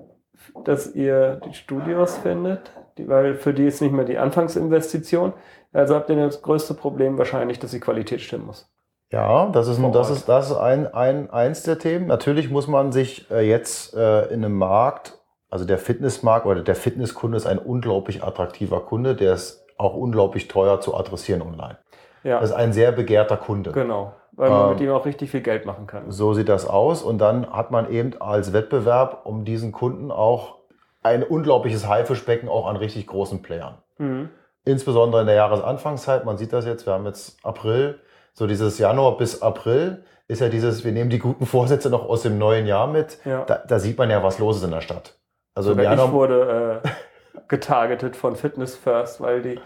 dass 0.63 0.95
ihr 0.95 1.41
die 1.45 1.53
Studios 1.53 2.17
findet, 2.17 2.71
die, 2.97 3.07
weil 3.09 3.35
für 3.35 3.53
die 3.53 3.65
ist 3.67 3.81
nicht 3.81 3.91
mehr 3.91 4.05
die 4.05 4.17
Anfangsinvestition. 4.17 5.33
Also 5.73 5.95
habt 5.95 6.09
ihr 6.09 6.15
das 6.15 6.41
größte 6.41 6.73
Problem 6.73 7.17
wahrscheinlich, 7.17 7.59
dass 7.59 7.71
die 7.71 7.79
Qualität 7.81 8.21
stimmen 8.21 8.45
muss. 8.45 8.71
Ja, 9.11 9.47
das 9.47 9.67
ist, 9.67 9.79
ein, 9.79 9.91
das 9.93 10.09
ist, 10.09 10.27
das 10.27 10.51
ist 10.51 10.57
ein, 10.57 10.93
ein, 10.93 11.29
eins 11.29 11.63
der 11.63 11.79
Themen. 11.79 12.07
Natürlich 12.07 12.49
muss 12.49 12.67
man 12.67 12.91
sich 12.91 13.29
äh, 13.31 13.47
jetzt 13.47 13.95
äh, 13.95 14.25
in 14.27 14.43
einem 14.43 14.57
Markt, 14.57 15.17
also 15.49 15.63
der 15.65 15.77
Fitnessmarkt 15.77 16.45
oder 16.45 16.61
der 16.61 16.75
Fitnesskunde 16.75 17.37
ist 17.37 17.47
ein 17.47 17.57
unglaublich 17.59 18.21
attraktiver 18.23 18.81
Kunde, 18.81 19.15
der 19.15 19.33
ist 19.33 19.65
auch 19.77 19.93
unglaublich 19.95 20.47
teuer 20.49 20.81
zu 20.81 20.95
adressieren 20.95 21.41
online. 21.41 21.77
Ja, 22.23 22.39
Das 22.41 22.49
ist 22.49 22.55
ein 22.55 22.73
sehr 22.73 22.91
begehrter 22.91 23.37
Kunde. 23.37 23.71
genau. 23.71 24.13
Weil 24.33 24.49
man 24.51 24.63
Ähm, 24.65 24.69
mit 24.71 24.81
ihm 24.81 24.91
auch 24.91 25.05
richtig 25.05 25.31
viel 25.31 25.41
Geld 25.41 25.65
machen 25.65 25.87
kann. 25.87 26.11
So 26.11 26.33
sieht 26.35 26.47
das 26.47 26.67
aus. 26.67 27.01
Und 27.01 27.17
dann 27.17 27.49
hat 27.51 27.71
man 27.71 27.89
eben 27.89 28.21
als 28.21 28.53
Wettbewerb 28.53 29.21
um 29.23 29.45
diesen 29.45 29.71
Kunden 29.71 30.11
auch 30.11 30.57
ein 31.01 31.23
unglaubliches 31.23 31.87
Haifischbecken 31.87 32.47
auch 32.47 32.67
an 32.67 32.75
richtig 32.75 33.07
großen 33.07 33.41
Playern. 33.41 33.79
Mhm. 33.97 34.29
Insbesondere 34.63 35.21
in 35.21 35.27
der 35.27 35.35
Jahresanfangszeit, 35.37 36.23
man 36.25 36.37
sieht 36.37 36.53
das 36.53 36.65
jetzt, 36.67 36.85
wir 36.85 36.93
haben 36.93 37.05
jetzt 37.07 37.37
April, 37.43 37.99
so 38.37 38.45
dieses 38.45 38.77
Januar 38.77 39.17
bis 39.17 39.41
April 39.41 40.03
ist 40.27 40.41
ja 40.41 40.49
dieses, 40.49 40.85
wir 40.85 40.91
nehmen 40.91 41.09
die 41.09 41.17
guten 41.17 41.47
Vorsätze 41.47 41.89
noch 41.89 42.07
aus 42.07 42.21
dem 42.21 42.37
neuen 42.37 42.67
Jahr 42.67 42.85
mit. 42.85 43.17
Ja. 43.25 43.43
Da, 43.45 43.63
da 43.67 43.79
sieht 43.79 43.97
man 43.97 44.11
ja, 44.11 44.21
was 44.21 44.37
los 44.37 44.57
ist 44.57 44.63
in 44.63 44.69
der 44.69 44.81
Stadt. 44.81 45.17
Also 45.55 45.71
im 45.71 45.77
Sogar 45.77 45.91
ich 45.91 45.97
Januar, 45.97 46.13
wurde 46.13 46.81
äh, 46.83 46.89
getargetet 47.47 48.15
von 48.15 48.35
Fitness 48.35 48.75
First, 48.75 49.21
weil 49.21 49.41
die, 49.41 49.59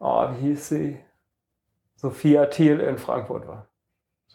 oh, 0.00 0.26
wie 0.32 0.48
hieß 0.48 0.68
sie? 0.68 1.00
Sophia 1.96 2.44
Thiel 2.44 2.78
in 2.78 2.98
Frankfurt 2.98 3.48
war. 3.48 3.67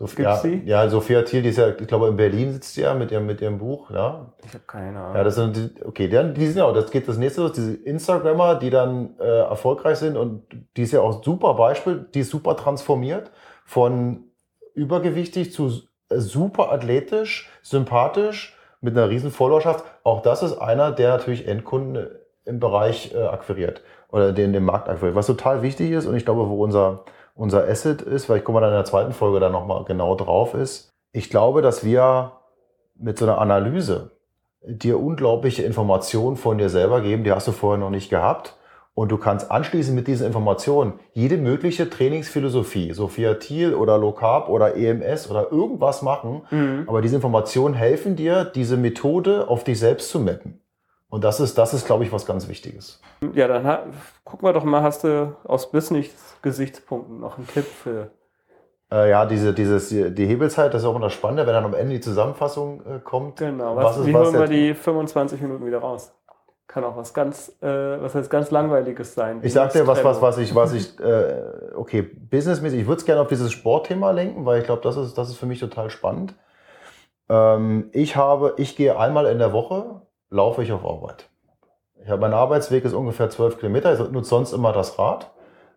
Sophia, 0.08 0.32
gibt's 0.32 0.42
die? 0.42 0.70
ja, 0.70 0.90
Sophia 0.90 1.22
Thiel, 1.22 1.42
die 1.42 1.50
ist 1.50 1.58
ja, 1.58 1.70
ich 1.70 1.88
glaube, 1.88 2.08
in 2.08 2.16
Berlin 2.16 2.52
sitzt 2.52 2.74
sie 2.74 2.82
ja 2.82 2.94
mit 2.94 3.12
ihrem, 3.12 3.26
mit 3.26 3.42
ihrem 3.42 3.58
Buch, 3.58 3.90
ja. 3.90 4.34
Ich 4.46 4.54
habe 4.54 4.64
keine 4.68 5.00
Ahnung. 5.00 5.16
Ja, 5.16 5.24
das 5.24 5.36
sind 5.36 5.76
okay, 5.86 6.08
die, 6.08 6.34
die 6.34 6.48
sind 6.48 6.58
ja 6.58 6.66
auch, 6.66 6.74
das 6.74 6.92
geht 6.92 7.08
das 7.08 7.18
nächste 7.18 7.42
los, 7.42 7.54
diese 7.54 7.74
Instagrammer, 7.74 8.56
die 8.56 8.70
dann 8.70 9.18
äh, 9.20 9.24
erfolgreich 9.24 9.98
sind 9.98 10.18
und 10.18 10.44
die 10.76 10.82
ist 10.84 10.92
ja 10.92 11.02
auch 11.02 11.18
ein 11.18 11.24
super 11.24 11.54
Beispiel, 11.54 12.06
die 12.14 12.20
ist 12.20 12.30
super 12.32 12.58
transformiert 12.58 13.32
von 13.66 14.26
übergewichtig 14.74 15.54
zu 15.54 15.72
äh, 16.10 16.20
super 16.20 16.72
athletisch, 16.72 17.50
sympathisch, 17.62 18.58
mit 18.82 18.98
einer 18.98 19.10
riesen 19.10 19.32
Followerschaft. 19.32 19.86
Auch 20.04 20.22
das 20.22 20.44
ist 20.44 20.58
einer, 20.58 20.92
der 20.92 21.10
natürlich 21.10 21.48
Endkunden 21.48 22.08
im 22.46 22.60
Bereich 22.60 23.14
äh, 23.16 23.24
akquiriert 23.24 23.82
oder 24.10 24.34
den 24.34 24.54
den 24.54 24.66
Markt 24.66 24.90
akquiriert. 24.90 25.16
Was 25.16 25.28
total 25.28 25.62
wichtig 25.62 25.92
ist 25.92 26.06
und 26.06 26.16
ich 26.16 26.26
glaube, 26.26 26.50
wo 26.50 26.62
unser, 26.64 27.06
unser 27.36 27.68
Asset 27.68 28.02
ist, 28.02 28.30
weil 28.30 28.40
ich 28.40 28.44
komme 28.44 28.62
dann 28.62 28.70
in 28.70 28.76
der 28.76 28.86
zweiten 28.86 29.14
Folge 29.14 29.40
dann 29.40 29.52
nochmal 29.52 29.84
genau 29.86 30.16
drauf 30.16 30.54
ist, 30.54 30.90
ich 31.12 31.30
glaube, 31.30 31.62
dass 31.62 31.84
wir 31.84 32.34
mit 32.96 33.18
so 33.18 33.26
einer 33.26 33.40
Analyse 33.40 34.12
dir 34.66 35.00
unglaubliche 35.00 35.64
Informationen 35.64 36.38
von 36.38 36.58
dir 36.58 36.70
selber 36.70 37.02
geben, 37.02 37.24
die 37.24 37.32
hast 37.32 37.48
du 37.48 37.52
vorher 37.52 37.80
noch 37.80 37.90
nicht 37.90 38.10
gehabt. 38.10 38.58
Und 38.96 39.12
du 39.12 39.18
kannst 39.18 39.50
anschließend 39.50 39.96
mit 39.96 40.08
diesen 40.08 40.28
Informationen 40.28 41.00
jede 41.14 41.38
mögliche 41.38 41.90
Trainingsphilosophie, 41.90 42.94
Sophia 42.94 43.34
Thiel 43.36 43.74
oder 43.74 43.98
Low 43.98 44.12
Carb 44.12 44.50
oder 44.50 44.76
EMS 44.76 45.32
oder 45.32 45.52
irgendwas 45.52 46.04
machen. 46.04 46.44
Mhm. 46.52 46.84
Aber 46.86 47.02
diese 47.02 47.16
Informationen 47.16 47.74
helfen 47.74 48.16
dir, 48.16 48.46
diese 48.46 48.78
Methode 48.78 49.48
auf 49.48 49.64
dich 49.64 49.80
selbst 49.80 50.10
zu 50.10 50.20
mappen. 50.20 50.60
Und 51.14 51.24
das 51.24 51.40
ist, 51.40 51.60
das 51.60 51.76
ist, 51.76 51.86
glaube 51.86 52.04
ich, 52.04 52.12
was 52.12 52.26
ganz 52.26 52.48
Wichtiges. 52.48 53.00
Ja, 53.36 53.48
dann 53.48 53.68
ha- 53.68 53.84
gucken 54.24 54.48
wir 54.48 54.52
doch 54.52 54.64
mal, 54.64 54.82
hast 54.82 55.04
du 55.04 55.36
aus 55.44 55.70
Business-Gesichtspunkten 55.70 57.20
noch 57.20 57.38
einen 57.38 57.46
Tipp 57.46 57.66
für. 57.66 58.10
Äh, 58.92 59.12
ja, 59.12 59.28
diese, 59.28 59.54
dieses, 59.54 59.90
die 59.90 60.26
Hebelzeit, 60.26 60.74
das 60.74 60.82
ist 60.82 60.88
auch 60.88 60.96
immer 60.96 61.06
das 61.06 61.14
Spannende, 61.14 61.46
wenn 61.46 61.54
dann 61.54 61.66
am 61.66 61.76
Ende 61.76 61.94
die 61.94 62.02
Zusammenfassung 62.02 62.82
äh, 62.88 63.00
kommt. 63.00 63.38
Genau, 63.38 63.76
Was 63.76 63.86
was, 63.86 63.98
ist- 64.00 64.06
wie 64.08 64.14
was 64.16 64.28
holen 64.28 64.40
wir 64.40 64.48
die 64.48 64.74
25 64.74 65.40
Minuten 65.40 65.64
wieder 65.68 65.78
raus? 65.78 66.12
Kann 66.66 66.84
auch 66.84 66.98
was 66.98 67.14
ganz, 67.14 67.50
äh, 67.62 67.68
was 67.68 68.16
heißt 68.16 68.32
ganz 68.32 68.50
langweiliges 68.50 69.14
sein. 69.14 69.40
Ich 69.44 69.54
sag 69.54 69.72
dir 69.72 69.86
was, 69.86 70.04
was, 70.04 70.20
was 70.20 70.40
ich, 70.40 70.56
was 70.56 70.74
ich, 70.74 71.00
äh, 71.00 71.44
okay, 71.76 72.02
businessmäßig, 72.02 72.80
ich 72.82 72.88
würde 72.88 73.02
es 73.02 73.06
gerne 73.06 73.22
auf 73.22 73.28
dieses 73.28 73.52
Sportthema 73.52 74.10
lenken, 74.10 74.48
weil 74.48 74.62
ich 74.62 74.66
glaube, 74.66 74.82
das 74.82 74.98
ist, 74.98 75.16
das 75.16 75.30
ist 75.30 75.36
für 75.38 75.46
mich 75.46 75.60
total 75.60 75.92
spannend. 75.92 76.34
Ähm, 77.30 77.90
ich 77.94 78.16
habe, 78.16 78.56
ich 78.58 78.76
gehe 78.76 78.98
einmal 78.98 79.28
in 79.28 79.38
der 79.38 79.54
Woche, 79.54 80.02
laufe 80.34 80.64
ich 80.64 80.72
auf 80.72 80.84
Arbeit. 80.86 81.30
Habe, 82.08 82.20
mein 82.22 82.34
Arbeitsweg 82.34 82.84
ist 82.84 82.94
ungefähr 82.94 83.30
12 83.30 83.60
Kilometer, 83.60 83.94
ich 83.94 84.12
nutze 84.12 84.30
sonst 84.30 84.52
immer 84.52 84.74
das 84.74 84.98
Rad. 85.00 85.32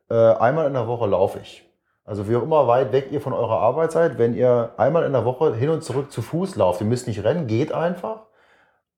Äh, 0.08 0.14
einmal 0.14 0.66
in 0.66 0.72
der 0.74 0.88
Woche 0.88 1.06
laufe 1.06 1.38
ich. 1.40 1.64
Also 2.04 2.28
wie 2.28 2.36
auch 2.36 2.42
immer 2.42 2.66
weit 2.66 2.92
weg 2.92 3.08
ihr 3.10 3.20
von 3.20 3.32
eurer 3.32 3.58
Arbeit 3.60 3.92
seid, 3.92 4.18
wenn 4.18 4.34
ihr 4.34 4.72
einmal 4.76 5.04
in 5.04 5.12
der 5.12 5.24
Woche 5.24 5.54
hin 5.54 5.70
und 5.70 5.82
zurück 5.82 6.10
zu 6.10 6.22
Fuß 6.22 6.56
lauft, 6.56 6.80
ihr 6.80 6.86
müsst 6.86 7.06
nicht 7.06 7.22
rennen, 7.24 7.46
geht 7.48 7.72
einfach, 7.72 8.26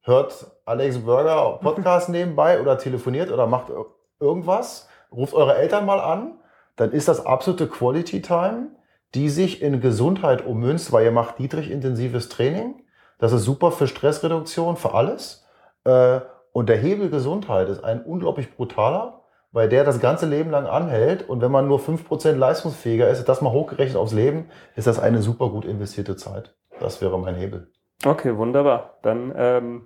hört 0.02 0.46
Alex 0.64 0.98
Burger 0.98 1.58
Podcast 1.62 2.08
nebenbei 2.10 2.60
oder 2.60 2.78
telefoniert 2.78 3.30
oder 3.32 3.46
macht 3.46 3.68
ir- 3.70 3.86
irgendwas, 4.20 4.88
ruft 5.10 5.34
eure 5.34 5.56
Eltern 5.56 5.86
mal 5.86 6.00
an, 6.00 6.38
dann 6.76 6.92
ist 6.92 7.08
das 7.08 7.24
absolute 7.24 7.66
Quality 7.66 8.22
Time, 8.22 8.68
die 9.14 9.30
sich 9.30 9.62
in 9.62 9.80
Gesundheit 9.80 10.44
ummünzt, 10.46 10.92
weil 10.92 11.04
ihr 11.06 11.12
macht 11.12 11.40
niedrig 11.40 11.70
intensives 11.70 12.28
Training. 12.28 12.82
Das 13.18 13.32
ist 13.32 13.44
super 13.44 13.72
für 13.72 13.88
Stressreduktion, 13.88 14.76
für 14.76 14.92
alles. 14.94 15.46
Äh, 15.88 16.20
Und 16.52 16.68
der 16.68 16.76
Hebel 16.76 17.08
Gesundheit 17.08 17.68
ist 17.68 17.84
ein 17.84 18.02
unglaublich 18.02 18.54
brutaler, 18.56 19.22
weil 19.52 19.68
der 19.68 19.84
das 19.84 20.00
ganze 20.00 20.26
Leben 20.26 20.50
lang 20.50 20.66
anhält. 20.66 21.28
Und 21.28 21.40
wenn 21.40 21.52
man 21.52 21.68
nur 21.68 21.78
5% 21.78 22.32
leistungsfähiger 22.32 23.08
ist, 23.08 23.24
das 23.28 23.40
mal 23.40 23.52
hochgerechnet 23.52 23.96
aufs 23.96 24.12
Leben, 24.12 24.50
ist 24.76 24.86
das 24.86 24.98
eine 24.98 25.22
super 25.22 25.50
gut 25.50 25.64
investierte 25.64 26.16
Zeit. 26.16 26.54
Das 26.80 27.00
wäre 27.00 27.18
mein 27.18 27.36
Hebel. 27.36 27.68
Okay, 28.04 28.36
wunderbar. 28.36 28.98
Dann 29.02 29.32
ähm, 29.36 29.82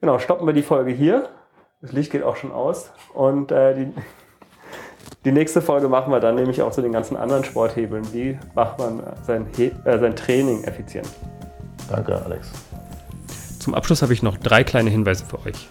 genau, 0.00 0.18
stoppen 0.18 0.46
wir 0.46 0.52
die 0.52 0.62
Folge 0.62 0.92
hier. 0.92 1.28
Das 1.80 1.92
Licht 1.92 2.12
geht 2.12 2.22
auch 2.22 2.36
schon 2.36 2.52
aus. 2.52 2.92
Und 3.14 3.50
äh, 3.52 3.74
die, 3.74 3.92
die 5.24 5.32
nächste 5.32 5.60
Folge 5.62 5.88
machen 5.88 6.12
wir 6.12 6.20
dann 6.20 6.34
nämlich 6.34 6.62
auch 6.62 6.72
zu 6.72 6.82
den 6.82 6.92
ganzen 6.92 7.16
anderen 7.16 7.44
Sporthebeln. 7.44 8.12
Wie 8.12 8.38
macht 8.54 8.78
man 8.78 9.02
sein, 9.22 9.46
He 9.56 9.72
äh, 9.84 9.98
sein 9.98 10.14
Training 10.14 10.64
effizient? 10.64 11.08
Danke, 11.88 12.20
Alex. 12.24 12.52
Zum 13.66 13.74
Abschluss 13.74 14.02
habe 14.02 14.12
ich 14.12 14.22
noch 14.22 14.36
drei 14.36 14.62
kleine 14.62 14.90
Hinweise 14.90 15.24
für 15.24 15.44
euch. 15.44 15.66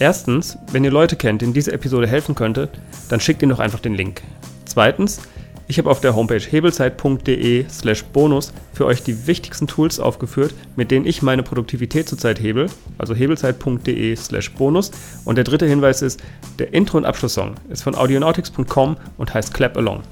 Erstens, 0.00 0.58
wenn 0.72 0.82
ihr 0.82 0.90
Leute 0.90 1.14
kennt, 1.14 1.42
denen 1.42 1.52
diese 1.52 1.72
Episode 1.72 2.08
helfen 2.08 2.34
könnte, 2.34 2.68
dann 3.08 3.20
schickt 3.20 3.40
ihnen 3.40 3.50
doch 3.50 3.60
einfach 3.60 3.78
den 3.78 3.94
Link. 3.94 4.22
Zweitens, 4.64 5.20
ich 5.68 5.78
habe 5.78 5.88
auf 5.88 6.00
der 6.00 6.16
Homepage 6.16 6.40
hebelzeit.de/slash 6.40 8.02
bonus 8.06 8.52
für 8.72 8.84
euch 8.84 9.04
die 9.04 9.28
wichtigsten 9.28 9.68
Tools 9.68 10.00
aufgeführt, 10.00 10.54
mit 10.74 10.90
denen 10.90 11.06
ich 11.06 11.22
meine 11.22 11.44
Produktivität 11.44 12.08
zurzeit 12.08 12.40
hebel, 12.40 12.66
also 12.98 13.14
hebelzeit.de/slash 13.14 14.50
bonus. 14.54 14.90
Und 15.24 15.36
der 15.36 15.44
dritte 15.44 15.66
Hinweis 15.68 16.02
ist, 16.02 16.20
der 16.58 16.74
Intro- 16.74 16.98
und 16.98 17.04
Abschlusssong 17.04 17.54
ist 17.68 17.84
von 17.84 17.94
audionautics.com 17.94 18.96
und 19.18 19.34
heißt 19.34 19.54
Clap 19.54 19.76
Along. 19.76 20.02